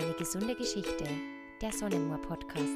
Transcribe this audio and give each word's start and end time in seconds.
Eine 0.00 0.14
gesunde 0.14 0.54
Geschichte, 0.54 1.04
der 1.60 1.72
Sonnenmoor 1.72 2.22
Podcast. 2.22 2.72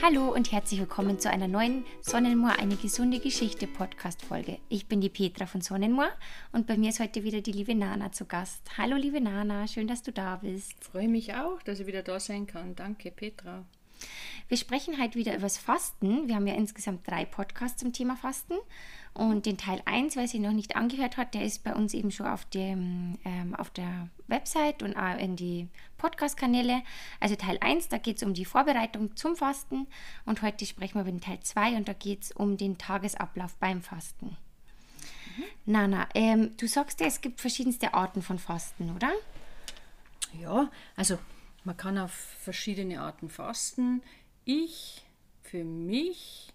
Hallo 0.00 0.32
und 0.32 0.52
herzlich 0.52 0.78
willkommen 0.78 1.18
zu 1.18 1.28
einer 1.28 1.48
neuen 1.48 1.84
Sonnenmoor 2.02 2.56
eine 2.60 2.76
gesunde 2.76 3.18
Geschichte 3.18 3.66
Podcast 3.66 4.24
Folge. 4.24 4.60
Ich 4.68 4.86
bin 4.86 5.00
die 5.00 5.08
Petra 5.08 5.46
von 5.46 5.62
Sonnenmoor 5.62 6.10
und 6.52 6.68
bei 6.68 6.76
mir 6.76 6.90
ist 6.90 7.00
heute 7.00 7.24
wieder 7.24 7.40
die 7.40 7.50
liebe 7.50 7.74
Nana 7.74 8.12
zu 8.12 8.26
Gast. 8.26 8.78
Hallo 8.78 8.94
liebe 8.94 9.20
Nana, 9.20 9.66
schön, 9.66 9.88
dass 9.88 10.04
du 10.04 10.12
da 10.12 10.36
bist. 10.36 10.84
Freue 10.84 11.08
mich 11.08 11.34
auch, 11.34 11.60
dass 11.62 11.80
ich 11.80 11.88
wieder 11.88 12.04
da 12.04 12.20
sein 12.20 12.46
kann. 12.46 12.76
Danke 12.76 13.10
Petra. 13.10 13.64
Wir 14.48 14.56
sprechen 14.56 15.00
heute 15.02 15.18
wieder 15.18 15.32
über 15.32 15.42
das 15.42 15.58
Fasten. 15.58 16.28
Wir 16.28 16.36
haben 16.36 16.46
ja 16.46 16.54
insgesamt 16.54 17.08
drei 17.08 17.24
Podcasts 17.24 17.80
zum 17.80 17.92
Thema 17.92 18.14
Fasten. 18.14 18.54
Und 19.12 19.44
den 19.44 19.58
Teil 19.58 19.82
1, 19.86 20.14
wer 20.14 20.28
sich 20.28 20.38
noch 20.38 20.52
nicht 20.52 20.76
angehört 20.76 21.16
hat, 21.16 21.34
der 21.34 21.42
ist 21.42 21.64
bei 21.64 21.74
uns 21.74 21.94
eben 21.94 22.12
schon 22.12 22.26
auf, 22.26 22.44
dem, 22.44 23.18
ähm, 23.24 23.56
auf 23.56 23.70
der 23.70 24.08
Website 24.28 24.84
und 24.84 24.96
auch 24.96 25.18
in 25.18 25.34
die 25.34 25.68
Podcast-Kanäle. 25.98 26.82
Also 27.18 27.34
Teil 27.34 27.58
1, 27.60 27.88
da 27.88 27.98
geht 27.98 28.18
es 28.18 28.22
um 28.22 28.34
die 28.34 28.44
Vorbereitung 28.44 29.16
zum 29.16 29.34
Fasten. 29.34 29.88
Und 30.26 30.42
heute 30.42 30.64
sprechen 30.64 30.94
wir 30.94 31.02
über 31.02 31.10
den 31.10 31.20
Teil 31.20 31.40
2 31.40 31.76
und 31.76 31.88
da 31.88 31.92
geht 31.92 32.22
es 32.22 32.32
um 32.32 32.56
den 32.56 32.78
Tagesablauf 32.78 33.56
beim 33.56 33.82
Fasten. 33.82 34.36
Mhm. 35.36 35.44
Nana, 35.64 36.08
ähm, 36.14 36.56
du 36.56 36.68
sagst 36.68 37.00
ja, 37.00 37.06
es 37.06 37.20
gibt 37.20 37.40
verschiedenste 37.40 37.94
Arten 37.94 38.22
von 38.22 38.38
Fasten, 38.38 38.94
oder? 38.94 39.10
Ja, 40.40 40.70
also 40.94 41.18
man 41.64 41.76
kann 41.76 41.98
auf 41.98 42.12
verschiedene 42.12 43.00
Arten 43.00 43.28
fasten. 43.28 44.02
Ich 44.48 45.02
für 45.42 45.64
mich 45.64 46.52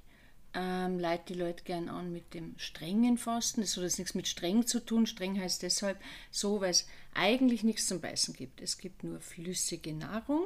ähm, 0.54 0.98
leite 0.98 1.34
die 1.34 1.40
Leute 1.40 1.66
gern 1.66 1.90
an 1.90 2.14
mit 2.14 2.34
dem 2.34 2.58
strengen 2.58 3.18
Fasten. 3.18 3.60
Das 3.60 3.76
hat 3.76 3.84
jetzt 3.84 4.00
nichts 4.00 4.16
mit 4.16 4.30
streng 4.30 4.66
zu 4.66 4.80
tun. 4.80 5.06
Streng 5.06 5.38
heißt 5.38 5.62
deshalb 5.62 6.02
so, 6.32 6.62
weil 6.62 6.72
es 6.72 6.88
eigentlich 7.14 7.66
nichts 7.66 7.88
zum 7.88 8.00
Beißen 8.00 8.34
gibt. 8.34 8.62
Es 8.62 8.78
gibt 8.78 9.04
nur 9.04 9.20
flüssige 9.20 9.94
Nahrung, 9.94 10.46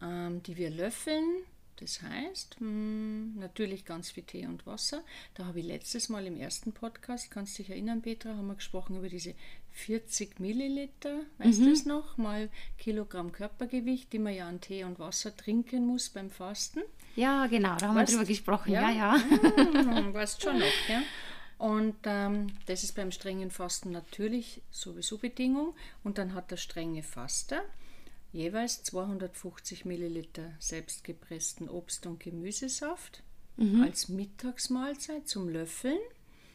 ähm, 0.00 0.42
die 0.44 0.56
wir 0.56 0.70
löffeln. 0.70 1.42
Das 1.76 2.00
heißt, 2.00 2.60
mh, 2.60 2.66
hm, 2.66 3.38
natürlich 3.38 3.84
ganz 3.84 4.10
viel 4.10 4.22
Tee 4.22 4.46
und 4.46 4.64
Wasser. 4.64 5.04
Da 5.34 5.44
habe 5.44 5.60
ich 5.60 5.66
letztes 5.66 6.08
Mal 6.08 6.26
im 6.26 6.38
ersten 6.38 6.72
Podcast, 6.72 7.30
kannst 7.30 7.58
du 7.58 7.64
dich 7.64 7.70
erinnern, 7.70 8.00
Petra, 8.00 8.30
haben 8.30 8.46
wir 8.46 8.54
gesprochen 8.54 8.96
über 8.96 9.10
diese 9.10 9.34
40 9.72 10.38
Milliliter, 10.40 11.20
weißt 11.38 11.58
du 11.58 11.64
mhm. 11.64 11.70
das 11.70 11.84
noch? 11.86 12.16
Mal 12.16 12.50
Kilogramm 12.78 13.32
Körpergewicht, 13.32 14.12
die 14.12 14.18
man 14.18 14.34
ja 14.34 14.48
an 14.48 14.60
Tee 14.60 14.84
und 14.84 14.98
Wasser 14.98 15.36
trinken 15.36 15.86
muss 15.86 16.10
beim 16.10 16.30
Fasten. 16.30 16.82
Ja, 17.16 17.46
genau, 17.46 17.76
da 17.76 17.88
haben 17.88 17.96
weißt, 17.96 18.12
wir 18.12 18.18
drüber 18.18 18.28
gesprochen. 18.28 18.72
Ja, 18.72 18.90
ja. 18.90 19.16
ja. 19.16 19.96
Hm, 19.96 20.14
weißt 20.14 20.42
schon 20.42 20.58
noch, 20.58 20.88
ja. 20.88 21.02
Und 21.58 21.94
ähm, 22.06 22.48
das 22.66 22.82
ist 22.82 22.96
beim 22.96 23.12
strengen 23.12 23.50
Fasten 23.50 23.92
natürlich 23.92 24.62
sowieso 24.72 25.18
Bedingung. 25.18 25.74
Und 26.02 26.18
dann 26.18 26.34
hat 26.34 26.50
der 26.50 26.56
strenge 26.56 27.04
Faster 27.04 27.62
jeweils 28.32 28.82
250 28.82 29.84
Milliliter 29.84 30.54
selbstgepressten 30.58 31.68
Obst- 31.68 32.06
und 32.06 32.18
Gemüsesaft 32.18 33.22
mhm. 33.56 33.82
als 33.82 34.08
Mittagsmahlzeit 34.08 35.28
zum 35.28 35.48
Löffeln. 35.48 35.98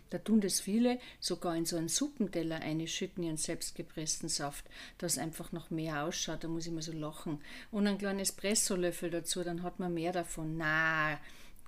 Da 0.09 0.17
tun 0.17 0.41
das 0.41 0.59
viele 0.59 0.99
sogar 1.19 1.55
in 1.55 1.65
so 1.65 1.77
einen 1.77 1.89
Suppenteller 1.89 2.57
einschütten, 2.61 3.23
ihren 3.23 3.37
selbstgepressten 3.37 4.29
Saft, 4.29 4.65
dass 4.97 5.17
einfach 5.17 5.51
noch 5.51 5.69
mehr 5.69 6.03
ausschaut. 6.03 6.43
Da 6.43 6.47
muss 6.47 6.65
ich 6.65 6.71
mal 6.71 6.81
so 6.81 6.93
lachen. 6.93 7.41
Und 7.71 7.87
ein 7.87 7.97
kleines 7.97 8.29
Espresso-Löffel 8.29 9.09
dazu, 9.09 9.43
dann 9.43 9.63
hat 9.63 9.79
man 9.79 9.93
mehr 9.93 10.11
davon. 10.11 10.57
Na, 10.57 11.19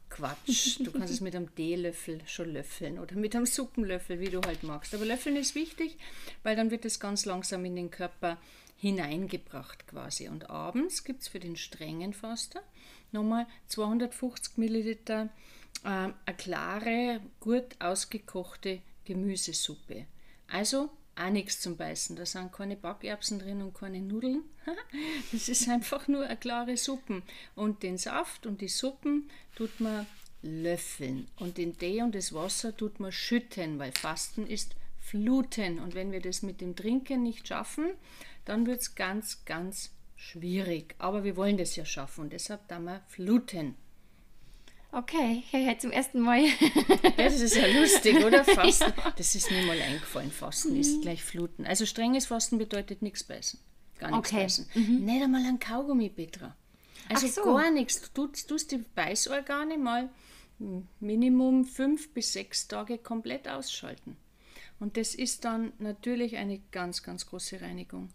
Quatsch. 0.09 0.79
Du 0.79 0.91
kannst 0.91 1.13
es 1.13 1.21
mit 1.21 1.35
einem 1.35 1.53
Teelöffel 1.53 2.21
schon 2.25 2.51
löffeln 2.51 2.99
oder 2.99 3.15
mit 3.15 3.35
einem 3.35 3.45
Suppenlöffel, 3.45 4.19
wie 4.19 4.29
du 4.29 4.41
halt 4.41 4.63
magst. 4.63 4.93
Aber 4.95 5.05
löffeln 5.05 5.35
ist 5.35 5.55
wichtig, 5.55 5.97
weil 6.43 6.55
dann 6.55 6.71
wird 6.71 6.85
es 6.85 6.99
ganz 6.99 7.25
langsam 7.25 7.63
in 7.65 7.75
den 7.75 7.91
Körper 7.91 8.37
hineingebracht 8.77 9.87
quasi. 9.87 10.27
Und 10.27 10.49
abends 10.49 11.03
gibt 11.03 11.21
es 11.21 11.27
für 11.27 11.39
den 11.39 11.55
strengen 11.55 12.13
Faster 12.13 12.61
nochmal 13.11 13.45
250 13.67 14.57
Milliliter 14.57 15.29
eine 15.83 16.13
klare, 16.37 17.21
gut 17.39 17.75
ausgekochte 17.79 18.81
Gemüsesuppe. 19.05 20.05
Also 20.47 20.89
auch 21.15 21.29
nichts 21.29 21.59
zum 21.61 21.77
Beißen. 21.77 22.15
Da 22.15 22.25
sind 22.25 22.51
keine 22.51 22.75
Backerbsen 22.75 23.39
drin 23.39 23.61
und 23.61 23.73
keine 23.73 24.01
Nudeln. 24.01 24.43
Das 25.31 25.49
ist 25.49 25.67
einfach 25.67 26.07
nur 26.07 26.25
eine 26.25 26.37
klare 26.37 26.77
Suppe. 26.77 27.21
Und 27.55 27.83
den 27.83 27.97
Saft 27.97 28.45
und 28.45 28.61
die 28.61 28.67
Suppen 28.67 29.29
tut 29.55 29.79
man 29.79 30.05
löffeln. 30.41 31.27
Und 31.37 31.57
den 31.57 31.77
Tee 31.77 32.01
und 32.01 32.15
das 32.15 32.33
Wasser 32.33 32.75
tut 32.75 32.99
man 32.99 33.11
schütten, 33.11 33.79
weil 33.79 33.91
Fasten 33.91 34.47
ist 34.47 34.75
fluten. 34.99 35.79
Und 35.79 35.95
wenn 35.95 36.11
wir 36.11 36.21
das 36.21 36.41
mit 36.41 36.61
dem 36.61 36.75
Trinken 36.75 37.23
nicht 37.23 37.47
schaffen, 37.47 37.91
dann 38.45 38.65
wird 38.65 38.81
es 38.81 38.95
ganz, 38.95 39.43
ganz 39.45 39.91
schwierig. 40.15 40.95
Aber 40.99 41.23
wir 41.23 41.35
wollen 41.35 41.57
das 41.57 41.75
ja 41.75 41.85
schaffen 41.85 42.21
und 42.21 42.33
deshalb 42.33 42.67
da 42.67 42.79
wir 42.79 43.01
fluten. 43.07 43.75
Okay, 44.91 45.43
höre 45.51 45.77
zum 45.77 45.91
ersten 45.91 46.19
Mal. 46.19 46.45
das 47.17 47.39
ist 47.39 47.55
ja 47.55 47.67
lustig, 47.67 48.23
oder? 48.23 48.43
Fasten. 48.43 48.91
Ja. 48.97 49.13
Das 49.15 49.35
ist 49.35 49.51
mir 49.51 49.63
mal 49.63 49.79
eingefallen. 49.79 50.31
Fasten 50.31 50.73
mhm. 50.73 50.79
ist 50.79 51.01
gleich 51.01 51.23
Fluten. 51.23 51.65
Also 51.65 51.85
strenges 51.85 52.25
Fasten 52.25 52.57
bedeutet 52.57 53.03
nichts 53.03 53.23
beißen. 53.23 53.59
Gar 53.99 54.11
nichts 54.11 54.29
okay. 54.29 54.43
beißen. 54.43 54.69
Mhm. 54.73 55.05
Nicht 55.05 55.23
einmal 55.23 55.45
ein 55.45 55.59
Kaugummi, 55.59 56.09
Petra. 56.09 56.55
Also 57.07 57.27
so. 57.27 57.43
gar 57.43 57.69
nichts. 57.71 58.11
Du 58.13 58.27
tust, 58.27 58.71
die 58.71 58.77
Beißorgane 58.77 59.77
mal 59.77 60.09
Minimum 60.99 61.65
fünf 61.65 62.09
bis 62.13 62.33
sechs 62.33 62.67
Tage 62.67 62.97
komplett 62.97 63.47
ausschalten. 63.47 64.17
Und 64.79 64.97
das 64.97 65.13
ist 65.13 65.45
dann 65.45 65.71
natürlich 65.77 66.37
eine 66.37 66.61
ganz, 66.71 67.03
ganz 67.03 67.27
große 67.27 67.61
Reinigung. 67.61 68.09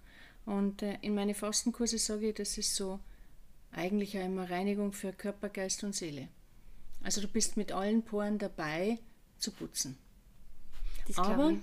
Und 0.44 0.82
äh, 0.82 0.98
in 1.02 1.14
meine 1.14 1.34
Fastenkurse 1.34 1.98
sage 1.98 2.30
ich, 2.30 2.34
das 2.34 2.58
ist 2.58 2.74
so 2.74 3.00
eigentlich 3.70 4.16
eine 4.18 4.48
Reinigung 4.48 4.92
für 4.92 5.12
Körper, 5.12 5.48
Geist 5.48 5.84
und 5.84 5.94
Seele. 5.94 6.28
Also 7.04 7.20
du 7.20 7.28
bist 7.28 7.56
mit 7.56 7.70
allen 7.70 8.02
Poren 8.02 8.38
dabei 8.38 8.98
zu 9.38 9.52
putzen. 9.52 9.96
Das 11.06 11.18
aber, 11.18 11.54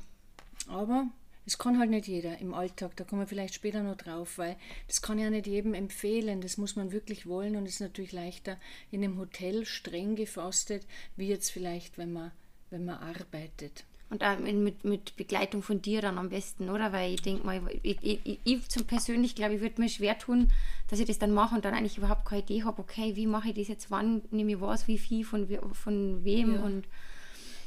aber 0.68 1.08
es 1.46 1.58
kann 1.58 1.80
halt 1.80 1.90
nicht 1.90 2.08
jeder 2.08 2.38
im 2.38 2.54
Alltag, 2.54 2.96
da 2.96 3.04
kommen 3.04 3.24
wir 3.24 3.28
vielleicht 3.28 3.56
später 3.56 3.82
noch 3.82 3.98
drauf, 3.98 4.38
weil 4.38 4.56
das 4.88 5.02
kann 5.02 5.18
ja 5.18 5.30
nicht 5.30 5.48
jedem 5.48 5.74
empfehlen, 5.74 6.42
das 6.42 6.58
muss 6.58 6.76
man 6.76 6.92
wirklich 6.92 7.26
wollen 7.26 7.56
und 7.56 7.66
ist 7.66 7.82
natürlich 7.82 8.12
leichter 8.12 8.58
in 8.92 9.04
einem 9.04 9.18
Hotel 9.18 9.66
streng 9.66 10.16
gefastet, 10.16 10.86
wie 11.16 11.28
jetzt 11.28 11.50
vielleicht, 11.50 11.98
wenn 11.98 12.14
man, 12.14 12.32
wenn 12.70 12.86
man 12.86 13.00
arbeitet. 13.00 13.84
Und 14.12 14.24
auch 14.24 14.38
mit, 14.40 14.84
mit 14.84 15.16
Begleitung 15.16 15.64
von 15.64 15.82
dir 15.82 16.02
dann 16.02 16.18
am 16.18 16.30
besten, 16.30 16.70
oder? 16.70 16.92
Weil 16.92 17.14
ich 17.14 17.22
denke 17.22 17.46
mal, 17.46 17.62
ich, 17.82 17.98
ich, 18.02 18.40
ich 18.44 18.70
zum 18.70 18.86
persönlich 18.86 19.36
glaube 19.36 19.56
ich, 19.56 19.62
würde 19.62 19.80
mir 19.80 19.88
schwer 19.88 20.20
tun, 20.20 20.52
dass 20.90 21.00
ich 21.00 21.08
das 21.08 21.18
dann 21.18 21.32
mache 21.32 21.56
und 21.56 21.64
dann 21.64 21.74
eigentlich 21.74 21.98
überhaupt 21.98 22.26
keine 22.26 22.42
Idee 22.42 22.64
habe, 22.64 22.82
okay, 22.82 23.16
wie 23.16 23.26
mache 23.26 23.50
ich 23.50 23.56
das 23.56 23.70
jetzt, 23.70 23.90
wann 23.90 24.22
nehme 24.30 24.52
ich 24.52 24.62
was, 24.62 24.90
wie 24.90 24.98
viel, 24.98 25.24
von, 25.24 25.48
von 25.74 26.26
wem 26.26 26.56
ja. 26.56 26.62
und 26.62 26.84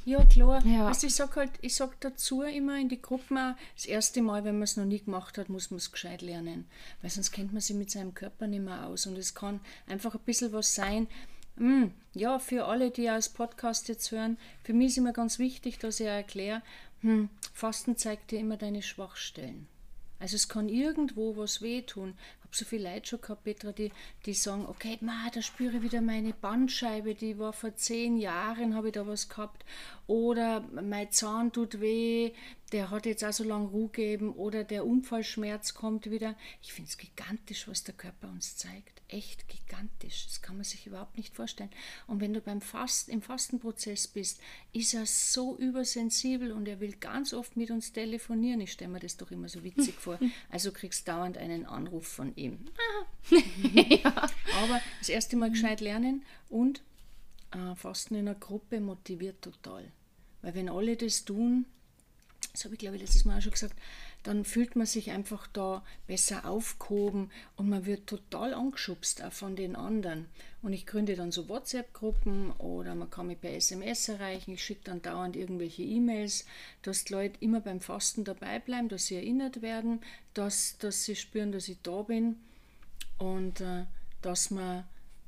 ja, 0.04 0.22
klar. 0.24 0.64
Ja. 0.66 0.86
Also 0.86 1.06
ich 1.06 1.14
sage 1.14 1.36
halt, 1.36 1.52
ich 1.62 1.74
sage 1.74 1.94
dazu 2.00 2.42
immer 2.42 2.78
in 2.78 2.88
die 2.88 3.00
Gruppen 3.00 3.38
auch, 3.38 3.54
das 3.74 3.86
erste 3.86 4.20
Mal, 4.20 4.44
wenn 4.44 4.56
man 4.56 4.64
es 4.64 4.76
noch 4.76 4.84
nie 4.84 5.00
gemacht 5.00 5.38
hat, 5.38 5.48
muss 5.48 5.70
man 5.70 5.78
es 5.78 5.92
gescheit 5.92 6.20
lernen. 6.20 6.66
Weil 7.00 7.10
sonst 7.10 7.32
kennt 7.32 7.52
man 7.52 7.62
sich 7.62 7.74
mit 7.74 7.90
seinem 7.90 8.12
Körper 8.12 8.46
nicht 8.46 8.62
mehr 8.62 8.86
aus. 8.86 9.06
Und 9.06 9.16
es 9.16 9.34
kann 9.34 9.60
einfach 9.86 10.14
ein 10.14 10.20
bisschen 10.26 10.52
was 10.52 10.74
sein, 10.74 11.06
ja, 12.14 12.38
für 12.38 12.66
alle, 12.66 12.90
die 12.90 13.08
als 13.08 13.28
Podcast 13.28 13.88
jetzt 13.88 14.10
hören, 14.10 14.38
für 14.62 14.72
mich 14.72 14.88
ist 14.88 14.98
immer 14.98 15.12
ganz 15.12 15.38
wichtig, 15.38 15.78
dass 15.78 16.00
ich 16.00 16.06
erkläre, 16.06 16.62
hm, 17.00 17.28
Fasten 17.52 17.96
zeigt 17.96 18.30
dir 18.30 18.40
immer 18.40 18.56
deine 18.56 18.82
Schwachstellen. 18.82 19.68
Also 20.18 20.36
es 20.36 20.48
kann 20.48 20.68
irgendwo 20.68 21.36
was 21.36 21.60
wehtun. 21.60 22.14
Ich 22.38 22.44
habe 22.44 22.56
so 22.56 22.64
viele 22.64 22.90
Leute 22.90 23.06
schon 23.08 23.20
gehabt, 23.20 23.44
Petra, 23.44 23.72
die, 23.72 23.92
die 24.24 24.32
sagen, 24.32 24.64
okay, 24.66 24.96
ma, 25.00 25.28
da 25.32 25.42
spüre 25.42 25.76
ich 25.76 25.82
wieder 25.82 26.00
meine 26.00 26.32
Bandscheibe, 26.32 27.14
die 27.14 27.38
war 27.38 27.52
vor 27.52 27.74
zehn 27.76 28.16
Jahren, 28.16 28.74
habe 28.74 28.88
ich 28.88 28.94
da 28.94 29.06
was 29.06 29.28
gehabt. 29.28 29.64
Oder 30.06 30.60
mein 30.60 31.10
Zahn 31.10 31.52
tut 31.52 31.80
weh, 31.80 32.32
der 32.72 32.90
hat 32.90 33.06
jetzt 33.06 33.24
auch 33.24 33.32
so 33.32 33.44
lange 33.44 33.68
Ruhe 33.68 33.88
gegeben. 33.88 34.32
Oder 34.32 34.64
der 34.64 34.86
Unfallschmerz 34.86 35.74
kommt 35.74 36.10
wieder. 36.10 36.36
Ich 36.62 36.72
finde 36.72 36.88
es 36.88 36.96
gigantisch, 36.96 37.68
was 37.68 37.84
der 37.84 37.94
Körper 37.94 38.28
uns 38.28 38.56
zeigt 38.56 38.93
echt 39.08 39.48
gigantisch. 39.48 40.26
Das 40.26 40.42
kann 40.42 40.56
man 40.56 40.64
sich 40.64 40.86
überhaupt 40.86 41.16
nicht 41.16 41.34
vorstellen. 41.34 41.70
Und 42.06 42.20
wenn 42.20 42.32
du 42.32 42.40
beim 42.40 42.60
Fasten, 42.60 43.10
im 43.10 43.22
Fastenprozess 43.22 44.08
bist, 44.08 44.40
ist 44.72 44.94
er 44.94 45.06
so 45.06 45.56
übersensibel 45.56 46.52
und 46.52 46.66
er 46.66 46.80
will 46.80 46.92
ganz 46.96 47.32
oft 47.32 47.56
mit 47.56 47.70
uns 47.70 47.92
telefonieren. 47.92 48.60
Ich 48.60 48.72
stelle 48.72 48.92
mir 48.92 49.00
das 49.00 49.16
doch 49.16 49.30
immer 49.30 49.48
so 49.48 49.62
witzig 49.62 49.94
vor. 49.94 50.18
Also 50.50 50.72
kriegst 50.72 51.08
dauernd 51.08 51.36
einen 51.36 51.66
Anruf 51.66 52.06
von 52.06 52.34
ihm. 52.36 52.58
ja. 53.72 54.10
Aber 54.62 54.80
das 54.98 55.08
erste 55.08 55.36
Mal 55.36 55.50
gescheit 55.50 55.80
lernen 55.80 56.24
und 56.48 56.82
äh, 57.50 57.74
Fasten 57.74 58.14
in 58.14 58.28
einer 58.28 58.38
Gruppe 58.38 58.80
motiviert 58.80 59.42
total. 59.42 59.90
Weil 60.42 60.54
wenn 60.54 60.68
alle 60.68 60.96
das 60.96 61.24
tun, 61.24 61.66
das 62.52 62.64
habe 62.64 62.74
ich 62.74 62.78
glaube 62.78 62.96
ich 62.96 63.02
letztes 63.02 63.24
Mal 63.24 63.38
auch 63.38 63.42
schon 63.42 63.52
gesagt, 63.52 63.74
dann 64.24 64.44
fühlt 64.44 64.74
man 64.74 64.86
sich 64.86 65.10
einfach 65.10 65.46
da 65.46 65.84
besser 66.06 66.46
aufgehoben 66.46 67.30
und 67.56 67.68
man 67.68 67.86
wird 67.86 68.08
total 68.08 68.54
angeschubst 68.54 69.22
auch 69.22 69.32
von 69.32 69.54
den 69.54 69.76
anderen. 69.76 70.26
Und 70.62 70.72
ich 70.72 70.86
gründe 70.86 71.14
dann 71.14 71.30
so 71.30 71.48
WhatsApp-Gruppen 71.48 72.50
oder 72.52 72.94
man 72.94 73.10
kann 73.10 73.28
mich 73.28 73.40
per 73.40 73.54
SMS 73.54 74.08
erreichen. 74.08 74.54
Ich 74.54 74.64
schicke 74.64 74.84
dann 74.84 75.02
dauernd 75.02 75.36
irgendwelche 75.36 75.82
E-Mails, 75.82 76.46
dass 76.82 77.04
die 77.04 77.12
Leute 77.12 77.36
immer 77.40 77.60
beim 77.60 77.80
Fasten 77.80 78.24
dabei 78.24 78.58
bleiben, 78.58 78.88
dass 78.88 79.06
sie 79.06 79.16
erinnert 79.16 79.62
werden, 79.62 80.00
dass, 80.32 80.78
dass 80.78 81.04
sie 81.04 81.16
spüren, 81.16 81.52
dass 81.52 81.68
ich 81.68 81.78
da 81.82 82.02
bin 82.02 82.36
und 83.18 83.60
äh, 83.60 83.84
dass 84.22 84.50
man 84.50 84.84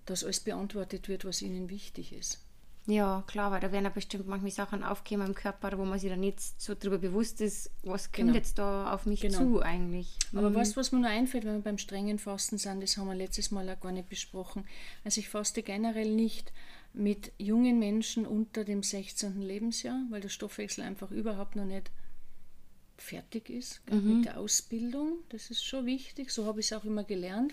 dass 0.06 0.22
alles 0.22 0.40
beantwortet 0.40 1.08
wird, 1.08 1.24
was 1.24 1.42
ihnen 1.42 1.68
wichtig 1.68 2.12
ist. 2.12 2.38
Ja, 2.88 3.24
klar, 3.26 3.50
weil 3.50 3.60
da 3.60 3.72
werden 3.72 3.84
ja 3.84 3.90
bestimmt 3.90 4.28
manchmal 4.28 4.52
Sachen 4.52 4.84
aufkommen 4.84 5.26
im 5.26 5.34
Körper, 5.34 5.76
wo 5.76 5.84
man 5.84 5.98
sich 5.98 6.08
dann 6.08 6.20
nicht 6.20 6.40
so 6.40 6.74
darüber 6.74 6.98
bewusst 6.98 7.40
ist, 7.40 7.70
was 7.82 8.12
kommt 8.12 8.28
genau. 8.28 8.34
jetzt 8.34 8.58
da 8.58 8.92
auf 8.94 9.06
mich 9.06 9.22
genau. 9.22 9.38
zu 9.38 9.60
eigentlich. 9.60 10.16
Aber 10.32 10.50
mhm. 10.50 10.54
weißt 10.54 10.76
du, 10.76 10.80
was 10.80 10.92
mir 10.92 11.00
noch 11.00 11.08
einfällt, 11.08 11.44
wenn 11.44 11.54
wir 11.54 11.62
beim 11.62 11.78
strengen 11.78 12.20
Fasten 12.20 12.58
sind, 12.58 12.82
das 12.82 12.96
haben 12.96 13.08
wir 13.08 13.16
letztes 13.16 13.50
Mal 13.50 13.68
auch 13.68 13.80
gar 13.80 13.90
nicht 13.90 14.08
besprochen. 14.08 14.64
Also 15.04 15.18
ich 15.18 15.28
faste 15.28 15.64
generell 15.64 16.14
nicht 16.14 16.52
mit 16.92 17.32
jungen 17.38 17.80
Menschen 17.80 18.24
unter 18.24 18.64
dem 18.64 18.84
16. 18.84 19.42
Lebensjahr, 19.42 20.00
weil 20.10 20.20
der 20.20 20.28
Stoffwechsel 20.28 20.84
einfach 20.84 21.10
überhaupt 21.10 21.56
noch 21.56 21.64
nicht 21.64 21.90
fertig 22.96 23.50
ist 23.50 23.82
mhm. 23.90 24.18
mit 24.18 24.26
der 24.26 24.38
Ausbildung. 24.38 25.18
Das 25.30 25.50
ist 25.50 25.64
schon 25.64 25.86
wichtig, 25.86 26.30
so 26.30 26.46
habe 26.46 26.60
ich 26.60 26.66
es 26.66 26.72
auch 26.72 26.84
immer 26.84 27.02
gelernt. 27.02 27.52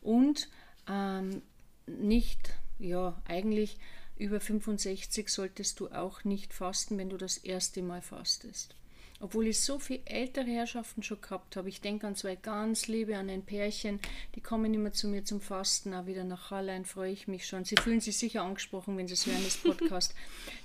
Und 0.00 0.48
ähm, 0.88 1.42
nicht, 1.86 2.54
ja, 2.78 3.20
eigentlich 3.26 3.78
über 4.20 4.38
65 4.38 5.28
solltest 5.30 5.80
du 5.80 5.88
auch 5.88 6.24
nicht 6.24 6.52
fasten, 6.52 6.98
wenn 6.98 7.08
du 7.08 7.16
das 7.16 7.38
erste 7.38 7.82
Mal 7.82 8.02
fastest. 8.02 8.74
Obwohl 9.22 9.48
ich 9.48 9.60
so 9.60 9.78
viele 9.78 10.00
ältere 10.06 10.46
Herrschaften 10.46 11.02
schon 11.02 11.20
gehabt 11.20 11.56
habe. 11.56 11.68
Ich 11.68 11.82
denke 11.82 12.06
an 12.06 12.16
zwei 12.16 12.36
ganz 12.36 12.86
liebe, 12.86 13.18
an 13.18 13.28
ein 13.28 13.44
Pärchen, 13.44 14.00
die 14.34 14.40
kommen 14.40 14.72
immer 14.72 14.92
zu 14.92 15.08
mir 15.08 15.24
zum 15.24 15.42
Fasten, 15.42 15.92
auch 15.92 16.06
wieder 16.06 16.24
nach 16.24 16.50
Hallein, 16.50 16.86
freue 16.86 17.12
ich 17.12 17.28
mich 17.28 17.46
schon. 17.46 17.64
Sie 17.64 17.76
fühlen 17.76 18.00
sich 18.00 18.16
sicher 18.16 18.42
angesprochen, 18.42 18.96
wenn 18.96 19.08
sie 19.08 19.14
es 19.14 19.26
hören, 19.26 19.44
das 19.44 19.56
Podcast. 19.62 20.14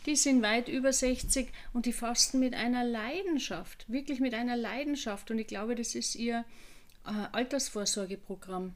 die 0.05 0.15
sind 0.15 0.41
weit 0.41 0.69
über 0.69 0.93
60 0.93 1.49
und 1.73 1.85
die 1.85 1.93
fasten 1.93 2.39
mit 2.39 2.53
einer 2.53 2.85
Leidenschaft, 2.85 3.85
wirklich 3.89 4.21
mit 4.21 4.33
einer 4.33 4.55
Leidenschaft. 4.55 5.31
Und 5.31 5.39
ich 5.39 5.47
glaube, 5.47 5.75
das 5.75 5.95
ist 5.95 6.15
ihr 6.15 6.45
äh, 7.05 7.09
Altersvorsorgeprogramm. 7.33 8.73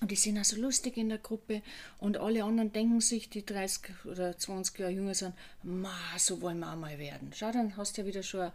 Und 0.00 0.10
die 0.10 0.16
sind 0.16 0.38
also 0.38 0.56
lustig 0.56 0.96
in 0.96 1.10
der 1.10 1.18
Gruppe 1.18 1.62
und 1.98 2.16
alle 2.16 2.42
anderen 2.42 2.72
denken 2.72 3.00
sich, 3.02 3.28
die 3.28 3.44
30 3.44 4.06
oder 4.06 4.36
20 4.36 4.78
Jahre 4.78 4.92
jünger 4.92 5.14
sind, 5.14 5.34
ma, 5.62 5.94
so 6.16 6.40
wollen 6.40 6.60
wir 6.60 6.72
auch 6.72 6.76
mal 6.76 6.98
werden. 6.98 7.30
Schau, 7.34 7.52
dann 7.52 7.76
hast 7.76 7.96
du 7.96 8.02
ja 8.02 8.06
wieder 8.06 8.22
schon 8.22 8.50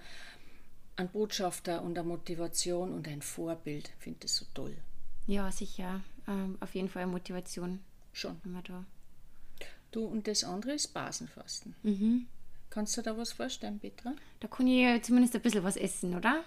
einen 0.95 1.09
Botschafter 1.09 1.83
und 1.83 1.99
eine 1.99 2.07
Motivation 2.07 2.91
und 2.93 3.07
ein 3.07 3.21
Vorbild. 3.21 3.91
Ich 3.97 4.03
finde 4.03 4.19
das 4.21 4.37
so 4.37 4.45
toll. 4.55 4.75
Ja, 5.27 5.51
sicher. 5.51 6.01
Ähm, 6.27 6.57
auf 6.61 6.73
jeden 6.73 6.89
Fall 6.89 7.03
eine 7.03 7.11
Motivation. 7.11 7.79
Schon. 8.11 8.39
Immer 8.43 8.63
da. 8.63 8.83
Du, 9.91 10.05
und 10.05 10.27
das 10.27 10.43
andere 10.43 10.73
ist 10.73 10.93
Basenfasten. 10.93 11.75
Mhm. 11.83 12.27
Kannst 12.69 12.97
du 12.97 13.01
da 13.01 13.17
was 13.17 13.33
vorstellen, 13.33 13.79
Petra? 13.79 14.13
Da 14.39 14.47
kann 14.47 14.67
ich 14.67 15.03
zumindest 15.03 15.35
ein 15.35 15.41
bisschen 15.41 15.63
was 15.63 15.77
essen, 15.77 16.15
oder? 16.15 16.43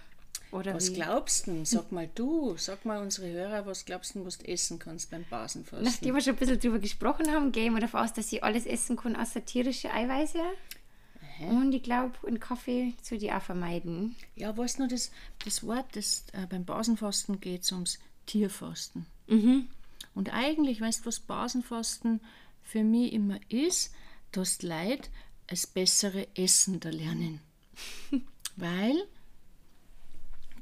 Oder 0.50 0.74
was 0.74 0.90
wie? 0.90 0.94
glaubst 0.94 1.46
du? 1.46 1.64
Sag 1.64 1.92
mal 1.92 2.08
du, 2.14 2.56
sag 2.56 2.84
mal 2.84 3.02
unsere 3.02 3.30
Hörer, 3.30 3.66
was 3.66 3.84
glaubst 3.84 4.14
du, 4.14 4.24
was 4.24 4.38
du 4.38 4.48
essen 4.48 4.78
kannst 4.78 5.10
beim 5.10 5.24
Basenfasten? 5.28 5.84
Nachdem 5.84 6.14
wir 6.14 6.22
schon 6.22 6.34
ein 6.34 6.38
bisschen 6.38 6.60
drüber 6.60 6.78
gesprochen 6.78 7.30
haben, 7.30 7.52
gehen 7.52 7.74
wir 7.74 7.80
davon 7.80 8.00
aus, 8.00 8.14
dass 8.14 8.30
sie 8.30 8.42
alles 8.42 8.64
essen 8.64 8.96
können 8.96 9.16
außer 9.16 9.44
tierische 9.44 9.92
Eiweiße. 9.92 10.40
Aha. 10.40 11.50
Und 11.50 11.72
ich 11.74 11.82
glaube, 11.82 12.14
einen 12.26 12.40
Kaffee 12.40 12.94
zu 13.02 13.18
die 13.18 13.30
auch 13.30 13.42
vermeiden. 13.42 14.16
Ja, 14.36 14.56
weißt 14.56 14.78
du, 14.78 14.88
das, 14.88 15.10
das 15.44 15.64
Wort, 15.64 15.94
das 15.94 16.24
äh, 16.32 16.46
beim 16.46 16.64
Basenfasten 16.64 17.40
geht 17.40 17.62
es 17.62 17.72
ums 17.72 17.98
Tierfasten. 18.26 19.06
Mhm. 19.26 19.68
Und 20.14 20.32
eigentlich, 20.32 20.80
weißt 20.80 21.00
du, 21.00 21.06
was 21.06 21.20
Basenfasten 21.20 22.20
für 22.62 22.84
mich 22.84 23.12
immer 23.12 23.38
ist, 23.48 23.92
dass 24.32 24.62
Leid 24.62 25.10
das 25.46 25.66
bessere 25.66 26.26
Essen 26.34 26.80
da 26.80 26.90
lernen. 26.90 27.40
Weil 28.56 28.96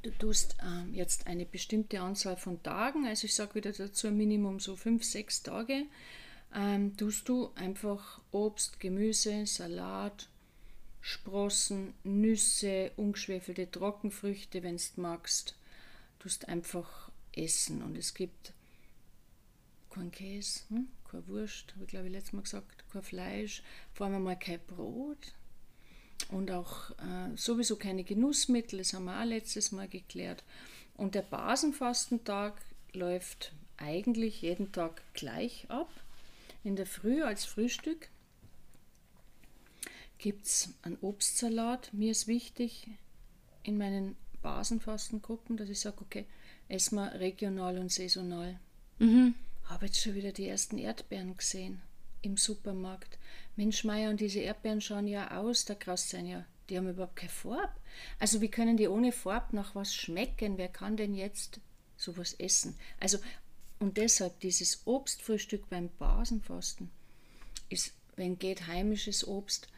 du 0.06 0.12
tust 0.18 0.56
ähm, 0.62 0.94
jetzt 0.94 1.26
eine 1.26 1.44
bestimmte 1.44 2.00
Anzahl 2.00 2.36
von 2.36 2.62
Tagen, 2.62 3.06
also 3.06 3.24
ich 3.24 3.34
sage 3.34 3.56
wieder 3.56 3.72
dazu 3.72 4.10
Minimum 4.10 4.60
so 4.60 4.76
fünf, 4.76 5.04
sechs 5.04 5.42
Tage, 5.42 5.86
ähm, 6.54 6.96
tust 6.96 7.28
du 7.28 7.50
einfach 7.56 8.20
Obst, 8.30 8.78
Gemüse, 8.78 9.46
Salat, 9.46 10.28
Sprossen, 11.00 11.94
Nüsse, 12.04 12.92
ungeschwefelte 12.96 13.70
Trockenfrüchte, 13.70 14.62
wenn 14.62 14.76
du 14.76 15.00
magst, 15.00 15.56
tust 16.20 16.48
einfach 16.48 17.10
essen. 17.32 17.82
Und 17.82 17.96
es 17.96 18.14
gibt 18.14 18.52
kein 19.90 20.12
Käse, 20.12 20.60
hm? 20.68 20.88
keine 21.10 21.26
Wurst, 21.26 21.72
habe 21.74 21.84
ich 21.84 21.90
glaube 21.90 22.06
ich 22.06 22.12
letztes 22.12 22.32
Mal 22.32 22.42
gesagt, 22.42 22.84
kein 22.92 23.02
Fleisch, 23.02 23.62
vor 23.92 24.06
allem 24.06 24.22
mal 24.22 24.38
kein 24.38 24.60
Brot, 24.66 25.34
und 26.30 26.50
auch 26.50 26.90
äh, 26.92 27.36
sowieso 27.36 27.76
keine 27.76 28.04
Genussmittel, 28.04 28.78
das 28.78 28.92
haben 28.92 29.04
wir 29.04 29.20
auch 29.20 29.24
letztes 29.24 29.72
Mal 29.72 29.88
geklärt. 29.88 30.42
Und 30.96 31.14
der 31.14 31.22
Basenfastentag 31.22 32.54
läuft 32.92 33.52
eigentlich 33.76 34.42
jeden 34.42 34.72
Tag 34.72 35.02
gleich 35.14 35.66
ab. 35.68 35.90
In 36.64 36.76
der 36.76 36.86
Früh 36.86 37.22
als 37.22 37.44
Frühstück 37.44 38.08
gibt 40.18 40.46
es 40.46 40.70
einen 40.82 40.98
Obstsalat. 41.02 41.92
Mir 41.92 42.10
ist 42.10 42.26
wichtig 42.26 42.88
in 43.62 43.78
meinen 43.78 44.16
Basenfastengruppen, 44.42 45.56
dass 45.56 45.68
ich 45.68 45.80
sage, 45.80 46.00
okay, 46.00 46.26
essen 46.68 46.96
wir 46.96 47.12
regional 47.20 47.78
und 47.78 47.92
saisonal. 47.92 48.58
Mhm. 48.98 49.34
Habe 49.64 49.86
jetzt 49.86 50.00
schon 50.00 50.14
wieder 50.14 50.32
die 50.32 50.48
ersten 50.48 50.78
Erdbeeren 50.78 51.36
gesehen 51.36 51.82
im 52.26 52.36
Supermarkt. 52.36 53.18
Mensch, 53.56 53.84
Meier, 53.84 54.10
und 54.10 54.20
diese 54.20 54.40
Erdbeeren 54.40 54.80
schauen 54.80 55.08
ja 55.08 55.38
aus, 55.38 55.64
da 55.64 55.74
krass 55.74 56.10
sein 56.10 56.26
ja. 56.26 56.44
Die 56.68 56.76
haben 56.76 56.90
überhaupt 56.90 57.16
keine 57.16 57.30
Farbe. 57.30 57.72
Also 58.18 58.40
wie 58.40 58.50
können 58.50 58.76
die 58.76 58.88
ohne 58.88 59.12
Farbe 59.12 59.54
nach 59.54 59.74
was 59.74 59.94
schmecken? 59.94 60.58
Wer 60.58 60.68
kann 60.68 60.96
denn 60.96 61.14
jetzt 61.14 61.60
sowas 61.96 62.34
essen? 62.34 62.76
Also 63.00 63.18
und 63.78 63.98
deshalb 63.98 64.40
dieses 64.40 64.86
Obstfrühstück 64.86 65.68
beim 65.68 65.90
Basenfasten 65.98 66.90
ist, 67.68 67.94
wenn 68.16 68.38
geht, 68.38 68.66
heimisches 68.66 69.26
Obst 69.26 69.68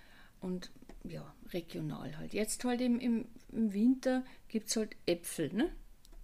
und 0.40 0.70
ja, 1.04 1.34
regional 1.52 2.16
halt. 2.16 2.32
Jetzt 2.32 2.64
halt 2.64 2.80
im, 2.80 3.00
im, 3.00 3.26
Winter 3.50 4.24
gibt 4.48 4.68
es 4.68 4.76
halt 4.76 4.94
Äpfel, 5.06 5.52
ne? 5.52 5.72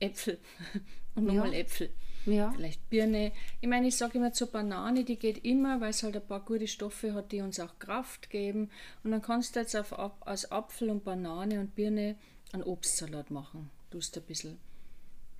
Äpfel 0.00 0.38
und 1.14 1.24
nochmal 1.24 1.52
ja. 1.52 1.60
Äpfel. 1.60 1.90
Ja. 2.26 2.52
Vielleicht 2.52 2.88
Birne. 2.88 3.32
Ich 3.60 3.68
meine, 3.68 3.88
ich 3.88 3.96
sage 3.96 4.18
immer 4.18 4.32
zur 4.32 4.48
Banane, 4.48 5.04
die 5.04 5.18
geht 5.18 5.44
immer, 5.44 5.80
weil 5.80 5.90
es 5.90 6.02
halt 6.02 6.16
ein 6.16 6.26
paar 6.26 6.44
gute 6.44 6.66
Stoffe 6.66 7.12
hat, 7.12 7.32
die 7.32 7.42
uns 7.42 7.60
auch 7.60 7.78
Kraft 7.78 8.30
geben. 8.30 8.70
Und 9.02 9.10
dann 9.10 9.22
kannst 9.22 9.56
du 9.56 9.60
jetzt 9.60 9.76
auf, 9.76 9.92
aus 9.92 10.50
Apfel 10.50 10.90
und 10.90 11.04
Banane 11.04 11.60
und 11.60 11.74
Birne 11.74 12.16
einen 12.52 12.62
Obstsalat 12.62 13.30
machen. 13.30 13.70
Du 13.90 13.98
hast 13.98 14.16
ein 14.16 14.24
bisschen 14.24 14.58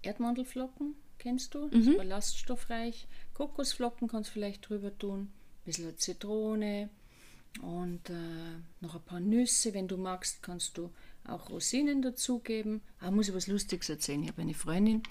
Erdmandelflocken, 0.02 0.94
kennst 1.18 1.54
du? 1.54 1.68
Das 1.68 1.84
mhm. 1.84 1.92
ist 1.92 1.96
ballaststoffreich. 1.96 3.06
Kokosflocken 3.32 4.08
kannst 4.08 4.30
du 4.30 4.34
vielleicht 4.34 4.68
drüber 4.68 4.96
tun. 4.96 5.20
Ein 5.20 5.64
bisschen 5.64 5.96
Zitrone 5.96 6.90
und 7.62 8.10
äh, 8.10 8.58
noch 8.80 8.94
ein 8.94 9.02
paar 9.02 9.20
Nüsse. 9.20 9.72
Wenn 9.72 9.88
du 9.88 9.96
magst, 9.96 10.42
kannst 10.42 10.76
du 10.76 10.90
auch 11.28 11.50
Rosinen 11.50 12.02
dazugeben. 12.02 12.80
Ah, 13.00 13.10
muss 13.10 13.28
ich 13.28 13.34
was 13.34 13.46
Lustiges 13.46 13.88
erzählen. 13.88 14.22
Ich 14.22 14.28
habe 14.28 14.42
eine 14.42 14.54
Freundin, 14.54 15.02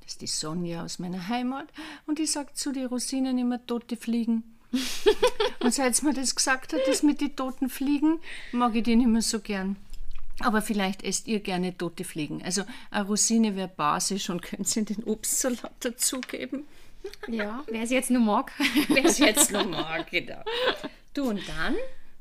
das 0.00 0.12
ist 0.12 0.20
die 0.20 0.26
Sonja 0.26 0.84
aus 0.84 0.98
meiner 0.98 1.28
Heimat, 1.28 1.68
und 2.06 2.18
die 2.18 2.26
sagt 2.26 2.58
zu 2.58 2.72
den 2.72 2.86
Rosinen 2.86 3.38
immer 3.38 3.64
tote 3.66 3.96
Fliegen. 3.96 4.42
und 5.60 5.72
seit 5.72 5.96
sie 5.96 6.06
mir 6.06 6.14
das 6.14 6.34
gesagt 6.34 6.72
hat, 6.72 6.80
das 6.86 7.02
mit 7.02 7.20
den 7.20 7.34
toten 7.34 7.68
Fliegen, 7.68 8.20
mag 8.52 8.74
ich 8.74 8.82
die 8.82 8.96
nicht 8.96 9.08
mehr 9.08 9.22
so 9.22 9.40
gern. 9.40 9.76
Aber 10.40 10.60
vielleicht 10.60 11.02
esst 11.02 11.28
ihr 11.28 11.40
gerne 11.40 11.76
tote 11.76 12.04
Fliegen. 12.04 12.42
Also 12.42 12.64
eine 12.90 13.06
Rosine 13.06 13.56
wäre 13.56 13.68
basisch 13.68 14.28
und 14.28 14.42
könnt 14.42 14.68
sie 14.68 14.80
in 14.80 14.86
den 14.86 15.04
Obstsalat 15.04 15.72
dazugeben. 15.80 16.64
Ja, 17.28 17.64
wer 17.68 17.82
es 17.82 17.90
jetzt 17.90 18.10
nur 18.10 18.20
mag. 18.20 18.52
wer 18.88 19.04
es 19.04 19.18
jetzt 19.18 19.50
nur 19.50 19.64
mag, 19.64 20.10
genau. 20.10 20.42
Du, 21.14 21.30
und 21.30 21.40
dann, 21.48 21.76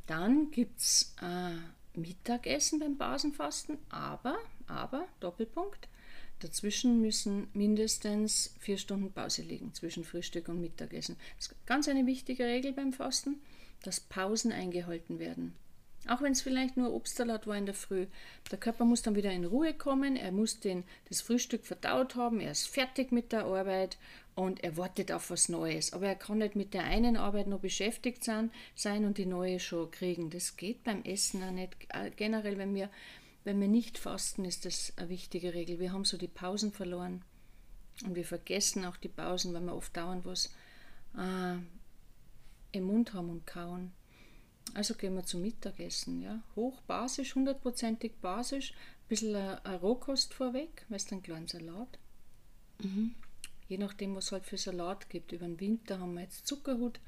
dann 0.08 0.52
gibt 0.52 0.80
es 0.80 1.14
äh, 1.22 1.58
Mittagessen 1.98 2.80
beim 2.80 2.98
Basenfasten, 2.98 3.78
aber, 3.90 4.38
aber, 4.68 5.08
Doppelpunkt, 5.20 5.88
Dazwischen 6.40 7.02
müssen 7.02 7.48
mindestens 7.54 8.54
vier 8.60 8.78
Stunden 8.78 9.12
Pause 9.12 9.42
liegen 9.42 9.74
zwischen 9.74 10.04
Frühstück 10.04 10.50
und 10.50 10.60
Mittagessen. 10.60 11.16
Das 11.38 11.48
ist 11.48 11.66
ganz 11.66 11.88
eine 11.88 12.06
wichtige 12.06 12.44
Regel 12.46 12.74
beim 12.74 12.92
Fasten, 12.92 13.42
dass 13.84 14.02
Pausen 14.02 14.52
eingehalten 14.52 15.20
werden. 15.20 15.54
Auch 16.08 16.22
wenn 16.22 16.34
es 16.34 16.42
vielleicht 16.42 16.78
nur 16.78 16.94
Obstsalat 16.94 17.48
war 17.48 17.58
in 17.58 17.66
der 17.66 17.76
Früh. 17.76 18.08
Der 18.52 18.60
Körper 18.60 18.86
muss 18.86 19.02
dann 19.02 19.16
wieder 19.16 19.32
in 19.32 19.46
Ruhe 19.46 19.74
kommen, 19.74 20.16
er 20.16 20.32
muss 20.32 20.60
den, 20.60 20.84
das 21.10 21.22
Frühstück 21.22 21.66
verdaut 21.66 22.16
haben, 22.16 22.40
er 22.40 22.52
ist 22.52 22.68
fertig 22.68 23.12
mit 23.12 23.32
der 23.32 23.46
Arbeit 23.46 23.98
und 24.36 24.64
er 24.64 24.78
wartet 24.78 25.12
auf 25.12 25.30
was 25.30 25.50
Neues. 25.50 25.94
Aber 25.94 26.08
er 26.08 26.16
kann 26.16 26.40
nicht 26.40 26.56
mit 26.56 26.74
der 26.74 26.84
einen 26.84 27.18
Arbeit 27.18 27.48
noch 27.48 27.60
beschäftigt 27.60 28.24
sein, 28.24 28.52
und 29.06 29.18
die 29.18 29.26
neue 29.26 29.60
schon 29.60 29.90
kriegen. 29.92 30.30
Das 30.30 30.58
geht 30.58 30.84
beim 30.84 31.04
Essen 31.04 31.42
auch 31.44 31.52
nicht. 31.52 31.76
Äh, 31.90 32.12
generell, 32.16 32.58
wenn 32.58 32.76
wir 32.76 32.90
wenn 33.46 33.62
wir 33.62 33.68
nicht 33.68 34.00
fasten, 34.00 34.44
ist 34.44 34.66
das 34.66 34.92
eine 34.98 35.10
wichtige 35.10 35.54
Regel. 35.54 35.80
Wir 35.80 35.94
haben 35.94 36.04
so 36.04 36.18
die 36.18 36.28
Pausen 36.28 36.72
verloren 36.72 37.22
und 38.04 38.16
wir 38.16 38.26
vergessen 38.26 38.84
auch 38.86 38.98
die 38.98 39.08
Pausen, 39.08 39.54
weil 39.54 39.62
wir 39.62 39.76
oft 39.76 39.96
dauernd 39.96 40.26
was 40.26 40.48
äh, 41.16 41.58
im 42.72 42.84
Mund 42.84 43.14
haben 43.14 43.30
und 43.30 43.46
kauen. 43.46 43.94
Also 44.74 44.96
gehen 44.96 45.16
wir 45.16 45.24
zum 45.24 45.42
Mittagessen, 45.42 46.22
ja. 46.22 46.42
Hoch 46.56 46.82
basisch, 46.82 47.36
hundertprozentig 47.36 48.14
basisch, 48.22 48.72
ein 48.72 49.08
bisschen 49.08 49.36
eine 49.36 49.80
Rohkost 49.80 50.34
vorweg, 50.34 50.86
weißt 50.90 51.12
du, 51.12 51.16
einen 51.16 51.24
kleinen 51.24 51.48
Salat. 51.48 52.00
Mhm. 52.80 53.16
Je 53.68 53.78
nachdem, 53.78 54.16
was 54.16 54.26
es 54.26 54.32
halt 54.32 54.46
für 54.46 54.58
Salat 54.58 55.10
gibt. 55.10 55.32
Über 55.32 55.46
den 55.46 55.60
Winter 55.60 56.00
haben 56.00 56.14
wir 56.14 56.22
jetzt 56.22 56.46
Zuckerhut 56.46 57.00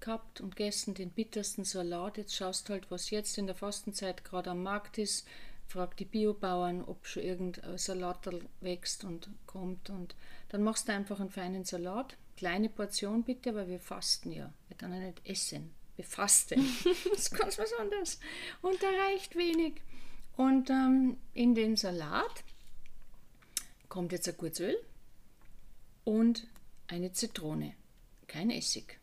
gehabt 0.00 0.40
und 0.40 0.56
gegessen, 0.56 0.94
den 0.94 1.10
bittersten 1.10 1.64
Salat. 1.64 2.18
Jetzt 2.18 2.36
schaust 2.36 2.68
halt, 2.70 2.90
was 2.90 3.10
jetzt 3.10 3.38
in 3.38 3.46
der 3.46 3.54
Fastenzeit 3.54 4.24
gerade 4.24 4.50
am 4.50 4.62
Markt 4.62 4.98
ist. 4.98 5.26
Frag 5.66 5.96
die 5.98 6.04
Biobauern, 6.04 6.82
ob 6.82 7.06
schon 7.06 7.22
irgendein 7.22 7.76
Salat 7.78 8.28
wächst 8.60 9.04
und 9.04 9.28
kommt. 9.46 9.90
Und 9.90 10.14
dann 10.48 10.62
machst 10.62 10.88
du 10.88 10.92
einfach 10.92 11.20
einen 11.20 11.30
feinen 11.30 11.64
Salat. 11.64 12.16
Kleine 12.36 12.68
Portion 12.68 13.22
bitte, 13.22 13.54
weil 13.54 13.68
wir 13.68 13.80
fasten 13.80 14.32
ja. 14.32 14.52
Wir 14.68 14.76
können 14.76 14.94
ja 14.94 15.08
nicht 15.08 15.26
essen. 15.26 15.74
Fasten. 16.02 16.66
das 16.84 17.06
ist 17.06 17.30
ganz 17.34 17.58
was 17.58 17.72
anderes. 17.74 18.18
Und 18.62 18.82
da 18.82 18.88
reicht 19.06 19.36
wenig. 19.36 19.80
Und 20.36 20.70
ähm, 20.70 21.16
in 21.34 21.54
den 21.54 21.76
Salat 21.76 22.44
kommt 23.88 24.12
jetzt 24.12 24.28
ein 24.28 24.36
gutes 24.36 24.60
Öl 24.60 24.78
und 26.04 26.46
eine 26.86 27.12
Zitrone. 27.12 27.74
Kein 28.26 28.50
Essig. 28.50 28.98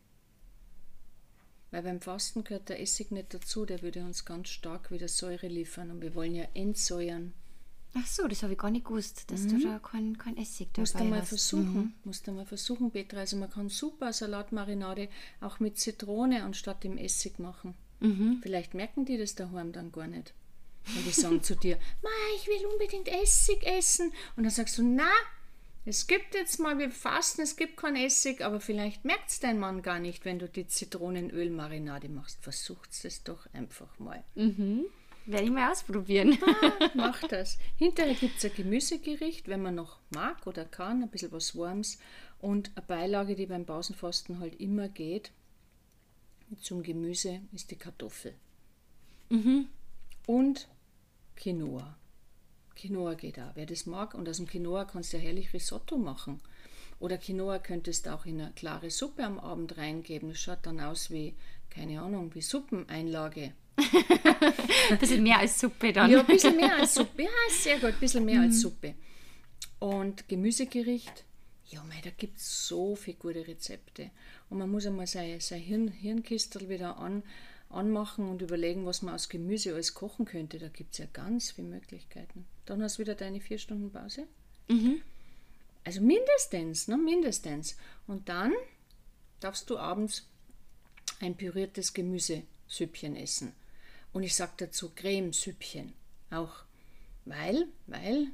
Weil 1.72 1.84
beim 1.84 2.00
Fasten 2.00 2.44
gehört 2.44 2.70
der 2.70 2.80
Essig 2.80 3.12
nicht 3.12 3.34
dazu, 3.34 3.66
der 3.66 3.82
würde 3.82 4.04
uns 4.04 4.24
ganz 4.24 4.50
stark 4.50 4.92
wieder 4.92 5.08
Säure 5.08 5.48
liefern 5.48 5.92
und 5.92 6.02
wir 6.02 6.16
wollen 6.16 6.36
ja 6.36 6.48
entsäuern. 6.54 7.34
Ach 7.98 8.06
so, 8.06 8.28
das 8.28 8.44
habe 8.44 8.54
ich 8.54 8.60
gar 8.60 8.72
nicht 8.72 8.86
gewusst, 8.86 9.32
dass 9.32 9.44
mhm. 9.44 9.50
du 9.50 9.68
da 9.68 9.80
kein, 9.80 10.18
kein 10.18 10.36
Essig 10.36 10.68
dabei 10.74 10.82
musst 10.82 11.00
du 11.00 11.04
mal 11.06 11.22
hast. 11.22 11.30
versuchen, 11.30 11.74
mhm. 11.74 11.94
musst 12.04 12.28
du 12.28 12.32
mal 12.34 12.46
versuchen, 12.46 12.92
Petra. 12.92 13.20
Also 13.20 13.38
man 13.38 13.50
kann 13.50 13.70
super 13.70 14.12
Salatmarinade 14.12 15.08
auch 15.40 15.62
mit 15.62 15.80
Zitrone 15.80 16.44
anstatt 16.44 16.84
dem 16.84 16.98
Essig 16.98 17.40
machen. 17.40 17.74
Mhm. 18.02 18.40
Vielleicht 18.44 18.74
merken 18.74 19.06
die 19.06 19.18
das 19.18 19.36
daheim 19.36 19.72
dann 19.72 19.94
gar 19.94 20.08
nicht. 20.08 20.34
Und 20.88 21.06
die 21.06 21.12
sagen 21.12 21.42
zu 21.42 21.56
dir, 21.56 21.80
ich 22.36 22.48
will 22.48 22.66
unbedingt 22.68 23.08
Essig 23.08 23.66
essen. 23.66 24.12
Und 24.36 24.44
dann 24.44 24.52
sagst 24.52 24.78
du, 24.78 24.84
na, 24.84 25.10
es 25.86 26.08
gibt 26.08 26.36
jetzt 26.36 26.60
mal, 26.60 26.78
wir 26.78 26.92
fasten, 26.92 27.42
es 27.42 27.56
gibt 27.56 27.78
kein 27.78 27.96
Essig, 27.96 28.42
aber 28.42 28.60
vielleicht 28.60 29.06
merkt 29.06 29.30
es 29.30 29.40
dein 29.40 29.58
Mann 29.58 29.82
gar 29.82 30.00
nicht, 30.00 30.25
wenn 30.25 30.40
du 30.40 30.50
die 30.50 30.68
Zitronenölmarinade 30.68 32.10
machst. 32.10 32.40
Versucht 32.42 32.90
es 32.92 33.24
doch 33.24 33.48
einfach 33.54 34.00
mal. 34.00 34.22
Mhm. 34.36 34.86
Werde 35.25 35.46
ich 35.46 35.51
mal 35.51 35.72
ausprobieren. 35.72 36.38
Ah, 36.46 36.89
mach 36.94 37.22
das. 37.27 37.58
Hinterher 37.77 38.13
gibt 38.13 38.38
es 38.38 38.46
ein 38.46 38.55
Gemüsegericht, 38.55 39.48
wenn 39.48 39.62
man 39.62 39.75
noch 39.75 40.00
mag 40.12 40.46
oder 40.46 40.65
kann, 40.65 41.01
ein 41.01 41.10
bisschen 41.10 41.32
was 41.32 41.55
Warmes. 41.55 42.00
Und 42.39 42.72
eine 42.75 42.86
Beilage, 42.86 43.36
die 43.36 43.48
beim 43.48 43.65
Pausenfasten 43.65 44.39
halt 44.39 44.60
immer 44.60 44.88
geht, 44.88 45.32
zum 46.62 46.84
Gemüse, 46.84 47.41
ist 47.53 47.72
die 47.72 47.75
Kartoffel. 47.75 48.36
Mhm. 49.29 49.67
Und 50.27 50.67
Quinoa. 51.36 51.98
Quinoa 52.75 53.15
geht 53.15 53.39
auch, 53.39 53.51
wer 53.55 53.65
das 53.65 53.86
mag. 53.86 54.13
Und 54.13 54.29
aus 54.29 54.38
dem 54.38 54.48
Quinoa 54.48 54.86
kannst 54.86 55.13
du 55.13 55.17
ja 55.17 55.24
herrlich 55.24 55.53
Risotto 55.53 55.98
machen. 55.98 56.39
Oder 57.00 57.18
Quinoa 57.18 57.60
könntest 57.60 58.06
du 58.06 58.14
auch 58.14 58.25
in 58.25 58.42
eine 58.42 58.52
klare 58.52 58.90
Suppe 58.90 59.24
am 59.24 59.40
Abend 59.40 59.78
reingeben. 59.78 60.30
Das 60.30 60.40
schaut 60.40 60.60
dann 60.64 60.80
aus 60.80 61.12
wie, 61.12 61.36
keine 61.70 62.02
Ahnung, 62.02 62.34
wie 62.34 62.42
Suppeneinlage. 62.42 63.54
ein 64.90 64.98
bisschen 65.00 65.24
mehr 65.24 65.40
als 65.40 65.60
Suppe 65.60 65.92
dann. 65.92 66.10
Ja, 66.10 66.22
ein 66.22 66.25
bisschen 66.25 66.56
mehr 66.56 66.75
als 66.78 66.94
Suppe. 66.96 67.24
Ja, 67.24 67.30
sehr 67.50 67.80
gut, 67.80 67.90
ein 67.90 68.00
bisschen 68.00 68.24
mehr 68.24 68.40
mhm. 68.40 68.46
als 68.46 68.62
Suppe. 68.62 68.96
Und 69.80 70.30
Gemüsegericht, 70.30 71.25
ja, 71.68 71.84
mei, 71.84 72.00
da 72.04 72.12
gibt 72.12 72.38
es 72.38 72.68
so 72.68 72.96
viele 72.96 73.18
gute 73.18 73.48
Rezepte. 73.48 74.12
Und 74.50 74.60
man 74.60 74.70
muss 74.70 74.86
einmal 74.86 75.08
sein, 75.08 75.40
sein 75.42 75.60
Hirn, 75.60 75.90
Hirnkistel 75.90 76.70
wieder 76.70 76.98
an, 76.98 77.24
anmachen 77.70 78.30
und 78.30 78.42
überlegen, 78.42 78.86
was 78.86 79.02
man 79.02 79.16
aus 79.16 79.28
Gemüse 79.28 79.74
alles 79.74 79.94
kochen 79.94 80.25
könnte. 80.25 80.60
Da 80.60 80.70
gibt 80.70 80.94
es 80.94 81.00
ja 81.00 81.06
ganz 81.12 81.52
viele 81.52 81.68
Möglichkeiten. 81.68 82.46
Dann 82.66 82.82
hast 82.82 82.98
du 82.98 83.02
wieder 83.02 83.16
deine 83.16 83.42
vier 83.42 83.58
Stunden 83.58 83.92
Pause. 83.92 84.28
Mhm. 84.70 85.02
Also 85.86 86.01
mindestens, 86.01 86.88
ne, 86.88 86.98
mindestens. 86.98 87.77
Und 88.08 88.27
dann 88.27 88.51
darfst 89.39 89.70
du 89.70 89.77
abends 89.77 90.27
ein 91.22 91.36
püriertes 91.36 91.94
Gemüsesüppchen 91.94 93.15
essen. 93.15 93.54
Und 94.12 94.24
ich 94.24 94.36
sage 94.36 94.54
dazu 94.58 94.92
Cremesüppchen. 94.96 95.94
Auch 96.32 96.63
weil, 97.25 97.68
weil 97.88 98.27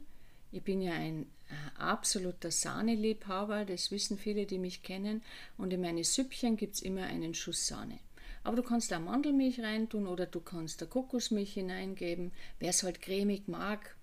ich 0.51 0.63
bin 0.63 0.81
ja 0.81 0.93
ein 0.93 1.23
äh, 1.49 1.79
absoluter 1.79 2.51
Sahneliebhaber, 2.51 3.65
das 3.65 3.91
wissen 3.91 4.17
viele, 4.17 4.45
die 4.45 4.57
mich 4.57 4.81
kennen. 4.81 5.21
Und 5.57 5.73
in 5.73 5.81
meine 5.81 6.03
Süppchen 6.03 6.55
gibt 6.55 6.75
es 6.75 6.81
immer 6.81 7.03
einen 7.03 7.33
Schuss 7.33 7.67
Sahne. 7.67 7.99
Aber 8.43 8.55
du 8.55 8.63
kannst 8.63 8.91
da 8.91 8.99
Mandelmilch 8.99 9.59
reintun 9.59 10.07
oder 10.07 10.25
du 10.25 10.39
kannst 10.39 10.81
da 10.81 10.85
Kokosmilch 10.85 11.53
hineingeben, 11.53 12.31
wer 12.59 12.69
es 12.69 12.83
halt 12.83 13.01
cremig 13.01 13.47
mag. 13.47 13.95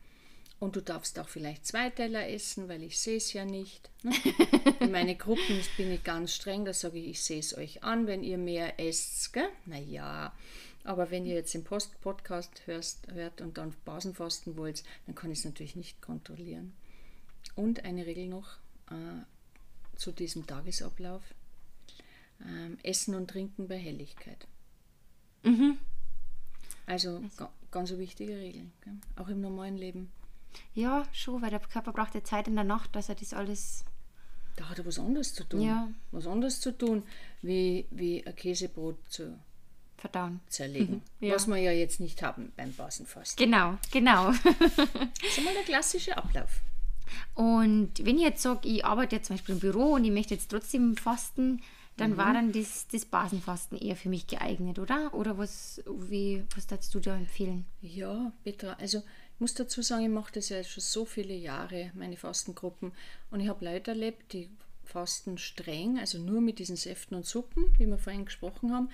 Und 0.60 0.74
du 0.74 0.82
darfst 0.82 1.18
auch 1.20 1.28
vielleicht 1.28 1.66
zwei 1.66 1.88
Teller 1.90 2.28
essen, 2.28 2.68
weil 2.68 2.82
ich 2.82 2.98
sehe 2.98 3.18
es 3.18 3.32
ja 3.32 3.44
nicht. 3.44 3.90
Ne? 4.02 4.12
In 4.80 4.90
meine 4.90 5.14
Gruppen 5.14 5.60
bin 5.76 5.92
ich 5.92 6.02
ganz 6.02 6.34
streng, 6.34 6.64
da 6.64 6.72
sage 6.72 6.98
ich, 6.98 7.08
ich 7.10 7.22
sehe 7.22 7.38
es 7.38 7.56
euch 7.56 7.84
an, 7.84 8.08
wenn 8.08 8.24
ihr 8.24 8.38
mehr 8.38 8.80
esst. 8.80 9.32
Gell? 9.32 9.48
Naja, 9.66 10.34
aber 10.82 11.10
wenn 11.10 11.26
ihr 11.26 11.34
jetzt 11.34 11.54
den 11.54 11.62
Post 11.62 12.00
Podcast 12.00 12.66
hörst, 12.66 13.06
hört 13.12 13.40
und 13.40 13.56
dann 13.56 13.72
Pausenfasten 13.84 14.56
wollt, 14.56 14.82
dann 15.06 15.14
kann 15.14 15.30
ich 15.30 15.40
es 15.40 15.44
natürlich 15.44 15.76
nicht 15.76 16.02
kontrollieren. 16.02 16.72
Und 17.54 17.84
eine 17.84 18.06
Regel 18.06 18.26
noch 18.26 18.56
äh, 18.90 19.22
zu 19.96 20.10
diesem 20.10 20.46
Tagesablauf. 20.46 21.22
Ähm, 22.44 22.78
Essen 22.82 23.14
und 23.14 23.28
Trinken 23.28 23.68
bei 23.68 23.78
Helligkeit. 23.78 24.46
Mhm. 25.42 25.78
Also, 26.86 27.16
also. 27.16 27.48
ganz 27.70 27.90
wichtige 27.90 28.36
Regel, 28.36 28.70
gell? 28.80 28.94
auch 29.16 29.28
im 29.28 29.40
normalen 29.40 29.76
Leben. 29.76 30.10
Ja, 30.74 31.04
schon, 31.12 31.42
weil 31.42 31.50
der 31.50 31.60
Körper 31.60 31.92
braucht 31.92 32.14
ja 32.14 32.22
Zeit 32.22 32.48
in 32.48 32.54
der 32.54 32.64
Nacht, 32.64 32.94
dass 32.94 33.08
er 33.08 33.14
das 33.14 33.32
alles. 33.32 33.84
Da 34.56 34.68
hat 34.68 34.78
er 34.78 34.86
was 34.86 34.98
anderes 34.98 35.34
zu 35.34 35.44
tun. 35.44 35.60
Ja. 35.60 35.88
Was 36.10 36.26
anderes 36.26 36.60
zu 36.60 36.76
tun, 36.76 37.04
wie, 37.42 37.86
wie 37.90 38.26
ein 38.26 38.34
Käsebrot 38.34 38.96
zu 39.08 39.38
verdauen. 39.96 40.40
Zerlegen. 40.48 41.02
Ja. 41.20 41.34
Was 41.34 41.48
wir 41.48 41.56
ja 41.56 41.72
jetzt 41.72 41.98
nicht 41.98 42.22
haben 42.22 42.52
beim 42.56 42.72
Basenfasten. 42.72 43.44
Genau, 43.44 43.76
genau. 43.90 44.30
das 44.42 45.30
ist 45.30 45.38
einmal 45.38 45.54
der 45.54 45.64
klassische 45.64 46.16
Ablauf. 46.16 46.60
Und 47.34 48.04
wenn 48.04 48.16
ich 48.16 48.22
jetzt 48.22 48.42
sage, 48.42 48.68
ich 48.68 48.84
arbeite 48.84 49.16
jetzt 49.16 49.26
zum 49.26 49.36
Beispiel 49.36 49.54
im 49.54 49.60
Büro 49.60 49.94
und 49.94 50.04
ich 50.04 50.12
möchte 50.12 50.34
jetzt 50.34 50.50
trotzdem 50.50 50.96
fasten, 50.96 51.60
dann 51.96 52.12
mhm. 52.12 52.16
war 52.16 52.32
dann 52.32 52.52
das, 52.52 52.86
das 52.86 53.04
Basenfasten 53.04 53.76
eher 53.78 53.96
für 53.96 54.08
mich 54.08 54.26
geeignet, 54.26 54.78
oder? 54.78 55.12
Oder 55.12 55.36
was, 55.36 55.82
wie, 55.86 56.44
was 56.54 56.66
darfst 56.66 56.94
du 56.94 57.00
da 57.00 57.16
empfehlen? 57.16 57.66
Ja, 57.82 58.32
Petra, 58.44 58.74
also 58.74 59.02
muss 59.38 59.54
dazu 59.54 59.82
sagen, 59.82 60.04
ich 60.04 60.10
mache 60.10 60.32
das 60.32 60.48
ja 60.48 60.62
schon 60.64 60.82
so 60.82 61.04
viele 61.04 61.34
Jahre, 61.34 61.90
meine 61.94 62.16
Fastengruppen. 62.16 62.92
Und 63.30 63.40
ich 63.40 63.48
habe 63.48 63.64
Leute 63.64 63.92
erlebt, 63.92 64.32
die 64.32 64.48
fasten 64.84 65.38
streng, 65.38 65.98
also 65.98 66.18
nur 66.18 66.40
mit 66.40 66.58
diesen 66.58 66.76
Säften 66.76 67.16
und 67.16 67.26
Suppen, 67.26 67.66
wie 67.78 67.86
wir 67.86 67.98
vorhin 67.98 68.24
gesprochen 68.24 68.72
haben 68.72 68.88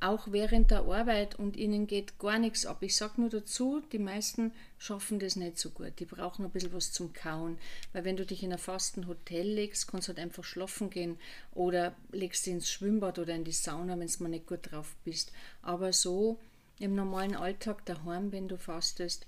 auch 0.00 0.28
während 0.32 0.70
der 0.70 0.84
Arbeit 0.84 1.38
und 1.38 1.56
ihnen 1.58 1.86
geht 1.86 2.18
gar 2.18 2.38
nichts 2.38 2.64
ab. 2.64 2.78
Ich 2.80 2.96
sage 2.96 3.20
nur 3.20 3.28
dazu, 3.28 3.82
die 3.92 3.98
meisten 3.98 4.52
schaffen 4.78 5.18
das 5.18 5.36
nicht 5.36 5.58
so 5.58 5.70
gut. 5.70 5.92
Die 5.98 6.06
brauchen 6.06 6.44
ein 6.44 6.50
bisschen 6.50 6.72
was 6.72 6.90
zum 6.90 7.12
Kauen. 7.12 7.58
Weil 7.92 8.04
wenn 8.04 8.16
du 8.16 8.24
dich 8.24 8.42
in 8.42 8.52
ein 8.52 8.58
fasten 8.58 9.06
Hotel 9.06 9.46
legst, 9.46 9.88
kannst 9.88 10.08
du 10.08 10.12
halt 10.12 10.18
einfach 10.18 10.42
schlafen 10.42 10.88
gehen 10.88 11.18
oder 11.52 11.94
legst 12.12 12.46
dich 12.46 12.54
ins 12.54 12.70
Schwimmbad 12.70 13.18
oder 13.18 13.34
in 13.34 13.44
die 13.44 13.52
Sauna, 13.52 13.98
wenn 13.98 14.08
du 14.08 14.28
nicht 14.28 14.46
gut 14.46 14.72
drauf 14.72 14.96
bist. 15.04 15.32
Aber 15.60 15.92
so 15.92 16.38
im 16.78 16.94
normalen 16.94 17.36
Alltag 17.36 17.84
daheim, 17.84 18.32
wenn 18.32 18.48
du 18.48 18.56
fastest, 18.56 19.26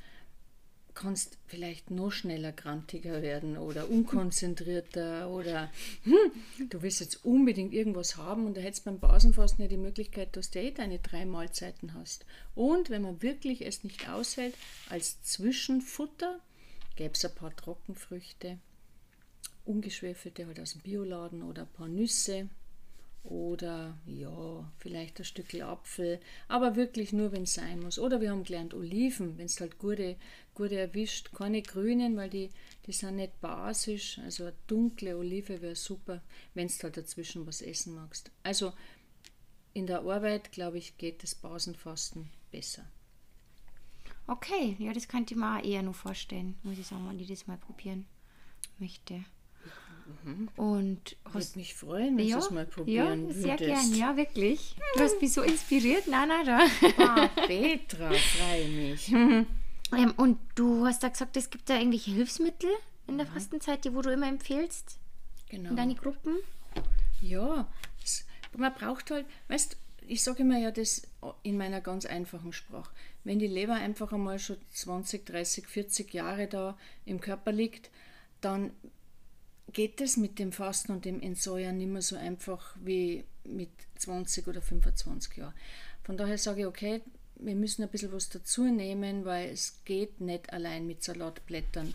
kannst 0.94 1.38
vielleicht 1.46 1.90
noch 1.90 2.11
schneller 2.11 2.52
grantiger 2.52 3.22
werden 3.22 3.56
oder 3.56 3.88
unkonzentrierter 3.88 5.28
oder 5.30 5.70
hm, 6.04 6.68
du 6.70 6.82
willst 6.82 7.00
jetzt 7.00 7.25
unbedingt 7.25 7.72
irgendwas 7.72 8.16
haben 8.16 8.46
und 8.46 8.56
da 8.56 8.61
hättest 8.61 8.84
beim 8.84 8.99
Basenfasten 8.99 9.62
ja 9.62 9.68
die 9.68 9.76
Möglichkeit, 9.76 10.37
dass 10.37 10.50
du 10.50 10.61
eh 10.61 10.70
deine 10.70 10.99
drei 10.99 11.25
Mahlzeiten 11.25 11.94
hast. 11.94 12.26
Und 12.54 12.90
wenn 12.90 13.02
man 13.02 13.22
wirklich 13.22 13.64
es 13.64 13.84
nicht 13.84 14.08
aushält, 14.08 14.54
als 14.88 15.22
Zwischenfutter 15.22 16.40
gäbe 16.96 17.14
es 17.14 17.25
ein 17.25 17.34
paar 17.34 17.54
Trockenfrüchte, 17.56 18.58
ungeschwefelte 19.64 20.46
halt 20.46 20.61
aus 20.61 20.72
dem 20.72 20.82
Bioladen 20.82 21.42
oder 21.42 21.62
ein 21.62 21.72
paar 21.72 21.88
Nüsse 21.88 22.49
oder 23.24 23.96
ja, 24.06 24.70
vielleicht 24.78 25.18
ein 25.20 25.24
Stückchen 25.24 25.62
Apfel, 25.62 26.20
aber 26.48 26.74
wirklich 26.74 27.12
nur, 27.12 27.32
wenn 27.32 27.44
es 27.44 27.54
sein 27.54 27.80
muss. 27.80 27.98
Oder 27.98 28.20
wir 28.20 28.30
haben 28.30 28.44
gelernt 28.44 28.74
Oliven, 28.74 29.38
wenn 29.38 29.46
es 29.46 29.60
halt 29.60 29.78
gute, 29.78 30.16
gute 30.54 30.76
erwischt, 30.76 31.32
keine 31.32 31.62
grünen, 31.62 32.16
weil 32.16 32.30
die, 32.30 32.50
die 32.86 32.92
sind 32.92 33.16
nicht 33.16 33.40
basisch. 33.40 34.18
Also 34.18 34.44
eine 34.44 34.54
dunkle 34.66 35.16
Olive 35.16 35.62
wäre 35.62 35.76
super, 35.76 36.20
wenn 36.54 36.66
du 36.66 36.74
halt 36.82 36.96
dazwischen 36.96 37.46
was 37.46 37.62
essen 37.62 37.94
magst. 37.94 38.30
Also 38.42 38.72
in 39.72 39.86
der 39.86 40.00
Arbeit, 40.00 40.50
glaube 40.52 40.78
ich, 40.78 40.98
geht 40.98 41.22
das 41.22 41.34
Basenfasten 41.34 42.28
besser. 42.50 42.84
Okay, 44.26 44.76
ja, 44.78 44.92
das 44.92 45.08
könnte 45.08 45.34
ich 45.34 45.40
mir 45.40 45.58
auch 45.58 45.64
eher 45.64 45.82
noch 45.82 45.94
vorstellen, 45.94 46.56
muss 46.62 46.78
ich 46.78 46.86
sagen, 46.86 47.08
wenn 47.08 47.18
ich 47.18 47.28
das 47.28 47.46
mal 47.46 47.56
probieren 47.56 48.06
möchte. 48.78 49.24
Und 50.56 51.16
Würde 51.25 51.35
hast 51.35 51.56
mich 51.56 51.75
freuen, 51.75 52.16
wenn 52.16 52.26
ja, 52.26 52.38
du 52.38 52.44
es 52.44 52.50
mal 52.50 52.64
ja, 52.64 52.71
probieren 52.71 53.32
sehr 53.32 53.59
würdest. 53.59 53.90
gern, 53.90 53.94
ja, 53.94 54.16
wirklich. 54.16 54.76
Du 54.97 55.00
hast 55.02 55.21
mich 55.21 55.32
so 55.32 55.42
inspiriert, 55.42 56.06
Nana, 56.06 56.44
da. 56.44 56.61
Ah, 56.99 57.28
Petra, 57.47 58.11
freue 58.12 58.68
mich. 58.68 59.12
Ähm, 59.94 60.14
und 60.16 60.38
du 60.54 60.87
hast 60.87 61.02
da 61.02 61.09
gesagt, 61.11 61.37
es 61.37 61.50
gibt 61.50 61.68
da 61.68 61.75
irgendwelche 61.76 62.12
Hilfsmittel 62.12 62.71
in 63.06 63.12
Mhm. 63.14 63.18
der 63.18 63.26
Fastenzeit, 63.26 63.85
die 63.85 63.92
wo 63.94 64.00
du 64.00 64.11
immer 64.11 64.26
empfehlst 64.26 64.99
Genau. 65.50 65.68
in 65.68 65.76
deine 65.76 65.94
Gruppen. 65.94 66.37
Ja, 67.21 67.71
es, 68.02 68.25
man 68.56 68.73
braucht 68.73 69.11
halt, 69.11 69.26
weißt 69.49 69.76
ich 70.06 70.23
sage 70.23 70.44
immer 70.44 70.56
ja 70.59 70.71
das 70.71 71.02
in 71.42 71.59
meiner 71.59 71.82
ganz 71.82 72.06
einfachen 72.06 72.54
Sprache. 72.54 72.90
Wenn 73.23 73.38
die 73.38 73.47
Leber 73.47 73.75
einfach 73.75 74.12
einmal 74.14 74.38
schon 74.38 74.56
20, 74.71 75.26
30, 75.26 75.66
40 75.68 76.14
Jahre 76.14 76.47
da 76.47 76.78
im 77.04 77.21
Körper 77.21 77.52
liegt, 77.52 77.90
dann 78.40 78.71
geht 79.73 80.00
es 80.00 80.16
mit 80.16 80.38
dem 80.38 80.52
Fasten 80.52 80.92
und 80.92 81.04
dem 81.04 81.21
Entsäuern 81.21 81.78
nicht 81.78 81.90
mehr 81.90 82.02
so 82.02 82.16
einfach 82.16 82.76
wie 82.83 83.25
mit 83.45 83.71
20 83.97 84.49
oder 84.49 84.61
25 84.61 85.37
Jahren. 85.37 85.54
Von 86.02 86.16
daher 86.16 86.38
sage 86.38 86.62
ich, 86.62 86.66
okay, 86.66 87.00
wir 87.37 87.54
müssen 87.54 87.83
ein 87.83 87.88
bisschen 87.88 88.12
was 88.12 88.28
dazu 88.28 88.64
nehmen, 88.64 89.25
weil 89.25 89.50
es 89.50 89.81
geht 89.85 90.21
nicht 90.21 90.52
allein 90.52 90.87
mit 90.87 91.02
Salatblättern 91.02 91.92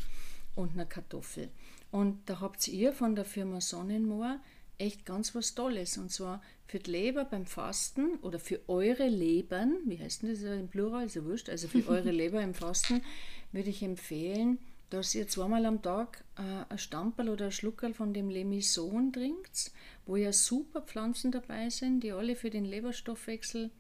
und 0.56 0.74
einer 0.74 0.86
Kartoffel. 0.86 1.50
Und 1.92 2.30
da 2.30 2.42
habt 2.42 2.68
ihr 2.68 2.94
von 2.94 3.16
der 3.16 3.26
Firma 3.26 3.62
Sonnenmoor 3.62 4.40
echt 4.78 5.06
ganz 5.06 5.34
was 5.36 5.56
Tolles. 5.56 5.98
Und 5.98 6.12
zwar 6.12 6.42
für 6.68 6.80
die 6.80 6.92
Leber 6.92 7.26
beim 7.26 7.46
Fasten 7.46 8.16
oder 8.22 8.40
für 8.40 8.60
eure 8.68 9.08
Lebern, 9.08 9.78
wie 9.86 10.00
heißt 10.00 10.24
denn 10.24 10.30
das 10.30 10.42
im 10.42 10.68
Plural, 10.68 11.06
ist 11.06 11.16
ja 11.16 11.24
wurscht, 11.24 11.50
also 11.50 11.68
für 11.68 11.88
eure 11.88 12.12
Leber 12.12 12.42
im 12.42 12.54
Fasten 12.54 13.02
würde 13.52 13.70
ich 13.70 13.82
empfehlen, 13.82 14.60
dass 14.90 15.14
ihr 15.16 15.28
zweimal 15.28 15.66
am 15.66 15.82
Tag 15.82 16.24
äh, 16.38 16.42
ein 16.70 16.78
Stamperl 16.78 17.30
oder 17.30 17.46
ein 17.46 17.52
Schluckerl 17.52 17.94
von 17.94 18.14
dem 18.14 18.30
Lemison 18.30 19.12
trinkt, 19.12 19.72
wo 20.06 20.16
ja 20.16 20.32
super 20.32 20.82
Pflanzen 20.82 21.32
dabei 21.32 21.70
sind, 21.70 22.02
die 22.02 22.12
alle 22.12 22.36
für 22.36 22.50
den 22.50 22.66
Leberstoffwechsel 22.66 23.72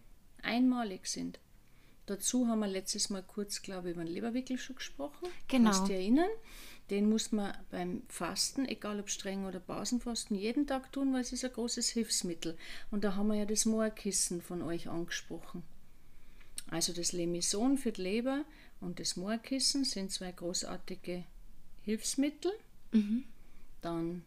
einmalig 0.41 1.07
sind. 1.07 1.39
Dazu 2.05 2.47
haben 2.47 2.59
wir 2.59 2.67
letztes 2.67 3.09
Mal 3.09 3.23
kurz, 3.23 3.61
glaube 3.61 3.89
ich, 3.89 3.95
über 3.95 4.03
den 4.03 4.13
Leberwickel 4.13 4.57
schon 4.57 4.77
gesprochen. 4.77 5.27
Genau. 5.49 5.71
Kannst 5.71 5.89
du 5.89 5.93
erinnern? 5.93 6.29
Den 6.89 7.09
muss 7.09 7.33
man 7.33 7.53
beim 7.69 8.03
Fasten, 8.07 8.65
egal 8.65 9.01
ob 9.01 9.09
streng 9.09 9.45
oder 9.45 9.59
Basenfasten, 9.59 10.37
jeden 10.37 10.67
Tag 10.67 10.93
tun, 10.93 11.13
weil 11.13 11.19
es 11.19 11.33
ist 11.33 11.43
ein 11.43 11.51
großes 11.51 11.89
Hilfsmittel. 11.89 12.57
Und 12.91 13.03
da 13.03 13.15
haben 13.15 13.27
wir 13.27 13.35
ja 13.35 13.45
das 13.45 13.65
Moorkissen 13.65 14.41
von 14.41 14.61
euch 14.61 14.87
angesprochen. 14.87 15.63
Also 16.69 16.93
das 16.93 17.11
Lemison 17.11 17.77
für 17.77 17.91
die 17.91 18.01
Leber 18.01 18.45
und 18.81 19.00
das 19.00 19.15
Moorkissen 19.15 19.84
sind 19.84 20.12
zwei 20.12 20.31
großartige 20.31 21.24
Hilfsmittel. 21.84 22.51
Dann, 23.81 24.24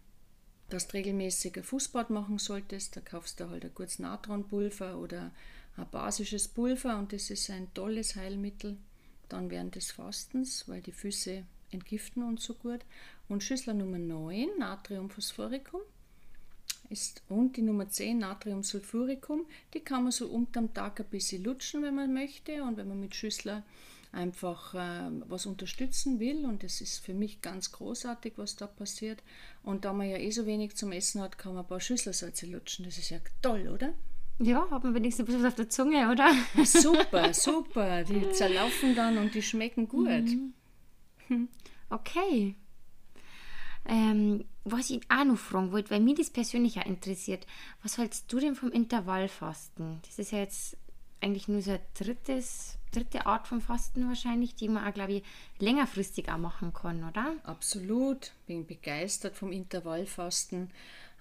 dass 0.69 0.89
du 0.89 0.95
regelmäßig 0.95 1.57
ein 1.57 1.65
Fußbad 1.65 2.11
machen 2.11 2.39
solltest, 2.39 2.97
da 2.97 3.01
kaufst 3.01 3.41
du 3.41 3.49
halt 3.49 3.65
ein 3.65 3.75
gutes 3.75 3.99
Natronpulver 3.99 4.99
oder 4.99 5.33
ein 5.77 5.87
basisches 5.91 6.49
Pulver 6.49 6.99
und 6.99 7.13
das 7.13 7.31
ist 7.31 7.51
ein 7.51 7.73
tolles 7.75 8.17
Heilmittel. 8.17 8.77
Dann 9.29 9.51
während 9.51 9.77
des 9.77 9.93
Fastens, 9.93 10.69
weil 10.69 10.83
die 10.83 10.93
Füße 10.93 11.45
entgiften 11.71 12.23
und 12.23 12.41
so 12.41 12.55
gut. 12.55 12.81
Und 13.29 13.43
Schüssel 13.45 13.75
Nummer 13.75 13.99
9, 13.99 14.49
Natriumphosphoricum, 14.59 15.81
ist, 16.91 17.23
und 17.29 17.57
die 17.57 17.63
Nummer 17.63 17.89
10, 17.89 18.19
Natriumsulfuricum, 18.19 19.47
die 19.73 19.81
kann 19.81 20.03
man 20.03 20.13
so 20.13 20.27
unterm 20.27 20.75
Tag 20.75 21.01
ein 21.01 21.07
bisschen 21.07 21.45
lutschen, 21.45 21.83
wenn 21.83 21.95
man 21.95 22.13
möchte 22.13 22.63
und 22.65 22.77
wenn 22.77 22.89
man 22.89 23.01
mit 23.01 23.15
Schüssler 23.15 23.63
einfach 24.13 24.75
äh, 24.75 25.11
was 25.29 25.47
unterstützen 25.47 26.19
will 26.19 26.45
und 26.45 26.63
das 26.63 26.81
ist 26.81 26.99
für 27.05 27.15
mich 27.15 27.41
ganz 27.41 27.73
großartig, 27.73 28.35
was 28.37 28.57
da 28.57 28.67
passiert. 28.67 29.23
Und 29.63 29.85
da 29.85 29.93
man 29.93 30.09
ja 30.09 30.17
eh 30.17 30.31
so 30.31 30.47
wenig 30.47 30.77
zum 30.77 30.93
Essen 30.93 31.21
hat, 31.21 31.39
kann 31.39 31.55
man 31.55 31.65
ein 31.65 31.69
paar 31.69 31.81
Schüsselsalze 31.81 32.47
lutschen. 32.47 32.85
Das 32.85 32.99
ist 32.99 33.11
ja 33.11 33.19
toll, 33.43 33.69
oder? 33.69 33.95
Ja, 34.39 34.69
hat 34.71 34.85
man 34.85 34.95
wenigstens 34.95 35.25
ein 35.25 35.27
bisschen 35.27 35.47
auf 35.47 35.55
der 35.55 35.69
Zunge, 35.69 36.11
oder? 36.11 36.33
Super, 36.65 37.35
super. 37.35 38.05
Die 38.05 38.31
zerlaufen 38.33 38.95
dann 38.95 39.19
und 39.19 39.35
die 39.35 39.43
schmecken 39.43 39.87
gut. 39.87 40.09
Okay. 41.91 42.57
Ähm, 43.87 44.45
was 44.65 44.91
ich 44.91 45.01
auch 45.09 45.25
noch 45.25 45.39
fragen 45.39 45.73
wollte, 45.73 45.91
weil 45.91 46.01
mich 46.01 46.17
das 46.17 46.31
persönlich 46.31 46.79
auch 46.79 46.87
interessiert, 46.87 47.47
was 47.83 47.99
hältst 47.99 48.33
du 48.33 48.39
denn 48.39 48.55
vom 48.55 48.71
Intervallfasten? 48.71 50.01
Das 50.03 50.19
ist 50.19 50.33
ja 50.33 50.39
jetzt 50.39 50.77
eigentlich 51.21 51.49
nur 51.49 51.63
so 51.63 51.73
eine 51.73 51.81
dritte 51.95 53.27
Art 53.27 53.47
von 53.47 53.61
Fasten 53.61 54.09
wahrscheinlich, 54.09 54.55
die 54.55 54.69
man 54.69 54.87
auch, 54.87 54.95
glaube 54.95 55.13
ich, 55.15 55.23
längerfristig 55.59 56.31
auch 56.31 56.39
machen 56.39 56.73
kann, 56.73 57.05
oder? 57.05 57.37
Absolut, 57.45 58.33
bin 58.47 58.67
begeistert 58.67 59.37
vom 59.37 59.53
Intervallfasten. 59.53 60.71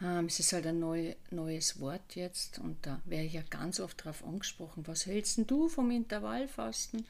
Ähm, 0.01 0.25
es 0.25 0.39
ist 0.39 0.53
halt 0.53 0.65
ein 0.65 0.79
neu, 0.79 1.15
neues 1.29 1.79
Wort 1.79 2.15
jetzt 2.15 2.59
und 2.59 2.77
da 2.85 3.01
werde 3.05 3.25
ich 3.25 3.33
ja 3.33 3.43
ganz 3.49 3.79
oft 3.79 3.99
darauf 4.01 4.25
angesprochen. 4.25 4.88
Was 4.88 5.05
hältst 5.05 5.39
du 5.49 5.67
vom 5.67 5.91
Intervallfasten? 5.91 7.05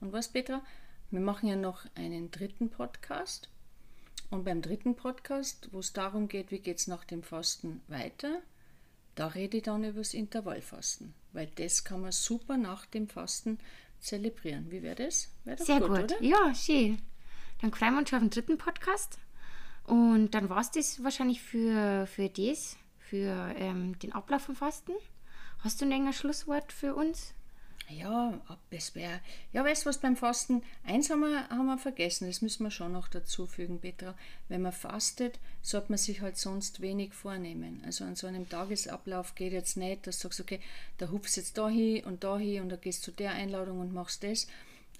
Und 0.00 0.12
was, 0.12 0.28
Petra? 0.28 0.62
Wir 1.10 1.20
machen 1.20 1.48
ja 1.48 1.56
noch 1.56 1.86
einen 1.94 2.30
dritten 2.30 2.70
Podcast. 2.70 3.48
Und 4.30 4.44
beim 4.44 4.62
dritten 4.62 4.96
Podcast, 4.96 5.68
wo 5.72 5.78
es 5.78 5.92
darum 5.92 6.28
geht, 6.28 6.50
wie 6.50 6.58
geht 6.58 6.78
es 6.78 6.86
nach 6.86 7.04
dem 7.04 7.22
Fasten 7.22 7.80
weiter, 7.88 8.40
da 9.14 9.28
rede 9.28 9.58
ich 9.58 9.62
dann 9.62 9.84
über 9.84 9.98
das 9.98 10.14
Intervallfasten. 10.14 11.14
Weil 11.32 11.48
das 11.56 11.84
kann 11.84 12.00
man 12.00 12.12
super 12.12 12.56
nach 12.56 12.86
dem 12.86 13.08
Fasten 13.08 13.58
zelebrieren. 14.00 14.70
Wie 14.70 14.82
wäre 14.82 15.06
das? 15.06 15.30
Wär 15.44 15.56
Sehr 15.58 15.80
gut. 15.80 15.90
oder? 15.90 16.22
Ja, 16.22 16.54
schön. 16.54 17.00
Dann 17.60 17.72
freuen 17.72 17.94
wir 17.94 18.00
uns 18.00 18.10
schon 18.10 18.18
auf 18.18 18.24
den 18.24 18.30
dritten 18.30 18.58
Podcast. 18.58 19.18
Und 19.84 20.30
dann 20.32 20.48
war 20.48 20.60
es 20.60 20.70
das 20.70 21.02
wahrscheinlich 21.02 21.42
für, 21.42 22.06
für 22.06 22.28
das, 22.28 22.76
für 22.98 23.54
ähm, 23.56 23.98
den 23.98 24.12
Ablauf 24.12 24.42
vom 24.42 24.56
Fasten. 24.56 24.92
Hast 25.60 25.80
du 25.80 25.84
ein 25.84 25.90
länger 25.90 26.12
Schlusswort 26.12 26.72
für 26.72 26.94
uns? 26.94 27.34
Ja, 27.90 28.40
ab- 28.48 28.58
es 28.70 28.94
wäre. 28.94 29.20
Ja, 29.52 29.62
weißt 29.64 29.84
du 29.84 29.88
was 29.90 29.98
beim 29.98 30.16
Fasten? 30.16 30.62
Eins 30.84 31.10
haben 31.10 31.20
wir, 31.20 31.48
haben 31.50 31.66
wir 31.66 31.76
vergessen, 31.78 32.26
das 32.26 32.40
müssen 32.40 32.64
wir 32.64 32.70
schon 32.70 32.92
noch 32.92 33.08
dazu 33.08 33.46
fügen, 33.46 33.78
Petra. 33.78 34.14
Wenn 34.48 34.62
man 34.62 34.72
fastet, 34.72 35.38
sollte 35.62 35.90
man 35.90 35.98
sich 35.98 36.20
halt 36.22 36.38
sonst 36.38 36.80
wenig 36.80 37.12
vornehmen. 37.12 37.82
Also 37.84 38.04
an 38.04 38.16
so 38.16 38.26
einem 38.26 38.48
Tagesablauf 38.48 39.34
geht 39.34 39.52
jetzt 39.52 39.76
nicht, 39.76 40.06
dass 40.06 40.18
du 40.18 40.28
sagst, 40.28 40.40
okay, 40.40 40.60
da 40.98 41.10
hupfst 41.10 41.36
jetzt 41.36 41.58
da 41.58 41.68
hin 41.68 42.04
und 42.04 42.24
da 42.24 42.38
hin 42.38 42.62
und 42.62 42.70
da 42.70 42.76
gehst 42.76 43.02
zu 43.02 43.12
der 43.12 43.32
Einladung 43.32 43.80
und 43.80 43.92
machst 43.92 44.24
das. 44.24 44.46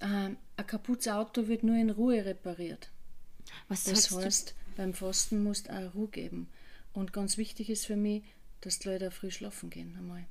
Ähm, 0.01 0.37
ein 0.57 0.67
kaputtes 0.67 1.07
Auto 1.07 1.47
wird 1.47 1.63
nur 1.63 1.77
in 1.77 1.89
Ruhe 1.89 2.23
repariert. 2.23 2.89
Was 3.67 3.83
Das 3.85 4.11
heißt, 4.11 4.53
beim 4.77 4.93
Fasten 4.93 5.43
musst 5.43 5.67
du 5.67 5.73
auch 5.73 5.93
Ruhe 5.95 6.07
geben. 6.09 6.49
Und 6.93 7.13
ganz 7.13 7.37
wichtig 7.37 7.69
ist 7.69 7.85
für 7.87 7.95
mich, 7.95 8.23
dass 8.61 8.79
die 8.79 8.89
Leute 8.89 9.07
auch 9.07 9.13
früh 9.13 9.31
schlafen 9.31 9.69
gehen 9.69 9.95
einmal. 9.97 10.25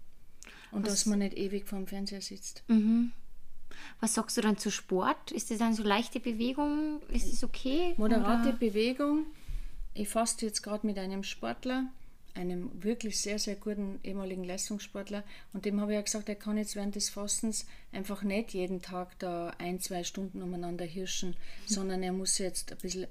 Und 0.71 0.87
dass 0.87 1.07
man 1.07 1.21
nicht 1.21 1.37
ewig 1.37 1.67
vorm 1.67 1.87
Fernseher 1.87 2.21
sitzt. 2.21 2.65
du, 2.69 3.13
was 4.01 4.15
sagst 4.15 4.37
du 4.37 4.41
dann 4.41 4.59
zu 4.59 4.71
Sport? 4.71 5.31
Ist 5.31 5.51
das 5.51 5.59
dann 5.59 5.75
so 5.75 5.83
leichte 5.83 6.21
Bewegung? 6.21 7.01
Ist 7.09 7.33
das 7.33 7.45
okay? 7.45 7.95
Moderate 7.97 8.51
Oder? 8.51 8.59
Bewegung. 8.59 9.27
Ich 9.95 10.09
faste 10.09 10.47
jetzt 10.47 10.63
gerade 10.63 10.87
mit 10.87 10.99
einem 10.99 11.23
Sportler, 11.23 11.87
einem 12.35 12.71
wirklich 12.83 13.21
sehr, 13.21 13.39
sehr 13.39 13.55
guten 13.55 14.01
ehemaligen 14.03 14.45
Leistungssportler. 14.45 15.23
Und 15.53 15.65
dem 15.65 15.81
habe 15.81 15.93
ich 15.93 15.97
ja 15.97 16.03
gesagt, 16.03 16.29
er 16.29 16.35
kann 16.35 16.59
jetzt 16.59 16.75
während 16.75 16.97
des 16.97 17.11
Fastens 17.11 17.67
einfach 17.93 18.23
nicht 18.23 18.53
jeden 18.53 18.83
Tag 18.83 19.19
da 19.21 19.51
ein, 19.59 19.81
zwei 19.81 20.03
Stunden 20.03 20.43
umeinander 20.43 20.85
hirschen, 20.85 21.37
sondern 21.67 22.03
er 22.03 22.13
muss 22.13 22.39
jetzt 22.39 22.73
ein 22.73 22.79
bisschen 22.79 23.07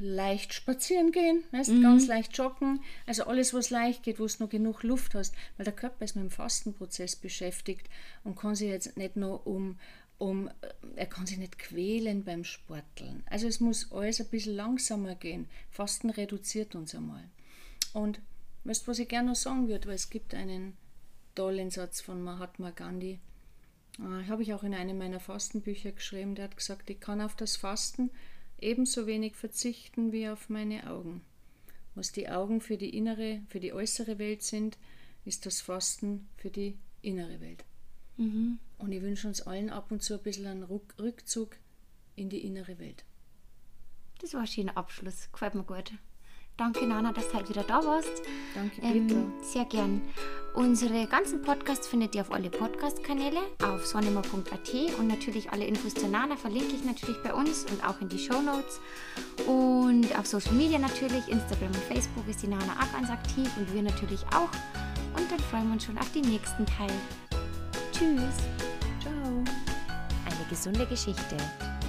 leicht 0.00 0.54
spazieren 0.54 1.12
gehen, 1.12 1.44
weißt, 1.52 1.82
ganz 1.82 2.06
leicht 2.06 2.36
joggen. 2.36 2.80
Also 3.06 3.24
alles, 3.24 3.54
was 3.54 3.70
leicht 3.70 4.02
geht, 4.02 4.18
wo 4.18 4.26
du 4.26 4.32
noch 4.38 4.48
genug 4.48 4.82
Luft 4.82 5.14
hast, 5.14 5.34
weil 5.56 5.64
der 5.64 5.74
Körper 5.74 6.04
ist 6.04 6.16
mit 6.16 6.24
dem 6.24 6.30
Fastenprozess 6.30 7.16
beschäftigt 7.16 7.88
und 8.24 8.36
kann 8.36 8.54
sich 8.54 8.68
jetzt 8.68 8.96
nicht 8.96 9.16
nur 9.16 9.46
um, 9.46 9.78
um, 10.18 10.48
äh, 10.48 10.52
er 10.96 11.06
kann 11.06 11.26
sich 11.26 11.38
nicht 11.38 11.58
quälen 11.58 12.24
beim 12.24 12.44
Sporteln. 12.44 13.22
Also 13.26 13.46
es 13.46 13.60
muss 13.60 13.92
alles 13.92 14.20
ein 14.20 14.28
bisschen 14.28 14.56
langsamer 14.56 15.14
gehen. 15.14 15.48
Fasten 15.70 16.10
reduziert 16.10 16.74
uns 16.74 16.94
einmal. 16.94 17.24
Und 17.92 18.20
weißt 18.64 18.86
du, 18.86 18.90
was 18.90 18.98
ich 18.98 19.08
gerne 19.08 19.30
noch 19.30 19.36
sagen 19.36 19.68
würde, 19.68 19.88
weil 19.88 19.94
es 19.94 20.10
gibt 20.10 20.34
einen 20.34 20.76
tollen 21.34 21.70
Satz 21.70 22.00
von 22.00 22.22
Mahatma 22.22 22.70
Gandhi, 22.70 23.18
äh, 23.98 24.28
habe 24.28 24.42
ich 24.42 24.54
auch 24.54 24.62
in 24.62 24.74
einem 24.74 24.98
meiner 24.98 25.20
Fastenbücher 25.20 25.92
geschrieben, 25.92 26.34
der 26.34 26.44
hat 26.44 26.56
gesagt, 26.56 26.88
ich 26.88 27.00
kann 27.00 27.20
auf 27.20 27.36
das 27.36 27.56
Fasten 27.56 28.10
ebenso 28.62 29.06
wenig 29.06 29.36
verzichten 29.36 30.12
wie 30.12 30.28
auf 30.28 30.48
meine 30.48 30.88
Augen. 30.90 31.22
Was 31.94 32.12
die 32.12 32.28
Augen 32.28 32.60
für 32.60 32.76
die 32.76 32.96
innere, 32.96 33.40
für 33.48 33.60
die 33.60 33.72
äußere 33.72 34.18
Welt 34.18 34.42
sind, 34.42 34.78
ist 35.24 35.44
das 35.46 35.60
Fasten 35.60 36.28
für 36.36 36.50
die 36.50 36.76
innere 37.02 37.40
Welt. 37.40 37.64
Und 38.16 38.92
ich 38.92 39.00
wünsche 39.00 39.26
uns 39.28 39.40
allen 39.42 39.70
ab 39.70 39.90
und 39.90 40.02
zu 40.02 40.14
ein 40.14 40.22
bisschen 40.22 40.46
einen 40.46 40.62
Ruck- 40.62 40.94
Rückzug 40.98 41.56
in 42.16 42.28
die 42.28 42.44
innere 42.44 42.78
Welt. 42.78 43.04
Das 44.20 44.34
war 44.34 44.42
ein 44.42 44.46
schöner 44.46 44.76
Abschluss. 44.76 45.30
Gefällt 45.32 45.54
mir 45.54 45.64
gut. 45.64 45.92
Danke, 46.58 46.86
Nana, 46.86 47.12
dass 47.14 47.28
du 47.28 47.34
heute 47.34 47.48
wieder 47.48 47.64
da 47.64 47.82
warst. 47.84 48.22
Danke, 48.54 48.82
Ähm, 48.82 49.06
Petra. 49.06 49.42
sehr 49.42 49.64
gern. 49.64 50.02
Unsere 50.54 51.06
ganzen 51.06 51.42
Podcasts 51.42 51.86
findet 51.86 52.14
ihr 52.14 52.22
auf 52.22 52.32
alle 52.32 52.50
Podcast-Kanäle, 52.50 53.38
auf 53.62 53.86
sonnemer.at 53.86 54.98
und 54.98 55.06
natürlich 55.06 55.52
alle 55.52 55.64
Infos 55.64 55.94
zur 55.94 56.08
Nana 56.08 56.36
verlinke 56.36 56.74
ich 56.74 56.84
natürlich 56.84 57.22
bei 57.22 57.32
uns 57.32 57.66
und 57.70 57.84
auch 57.86 58.00
in 58.00 58.08
die 58.08 58.18
Show 58.18 58.42
Notes. 58.42 58.80
Und 59.46 60.06
auf 60.18 60.26
Social 60.26 60.54
Media 60.54 60.78
natürlich, 60.78 61.28
Instagram 61.28 61.68
und 61.68 61.84
Facebook 61.84 62.26
ist 62.28 62.42
die 62.42 62.48
Nana 62.48 62.72
ab 62.72 62.88
ganz 62.92 63.10
aktiv 63.10 63.48
und 63.56 63.72
wir 63.72 63.82
natürlich 63.82 64.22
auch. 64.34 64.50
Und 65.16 65.30
dann 65.30 65.38
freuen 65.50 65.66
wir 65.68 65.74
uns 65.74 65.84
schon 65.84 65.98
auf 65.98 66.10
den 66.12 66.22
nächsten 66.22 66.66
Teil. 66.66 66.90
Tschüss. 67.92 68.34
Ciao. 69.00 69.44
Eine 70.26 70.48
gesunde 70.48 70.84
Geschichte. 70.86 71.36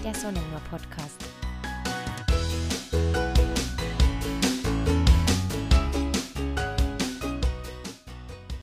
Der 0.03 0.13
Sonnenmoor 0.13 0.61
Podcast. 0.69 1.40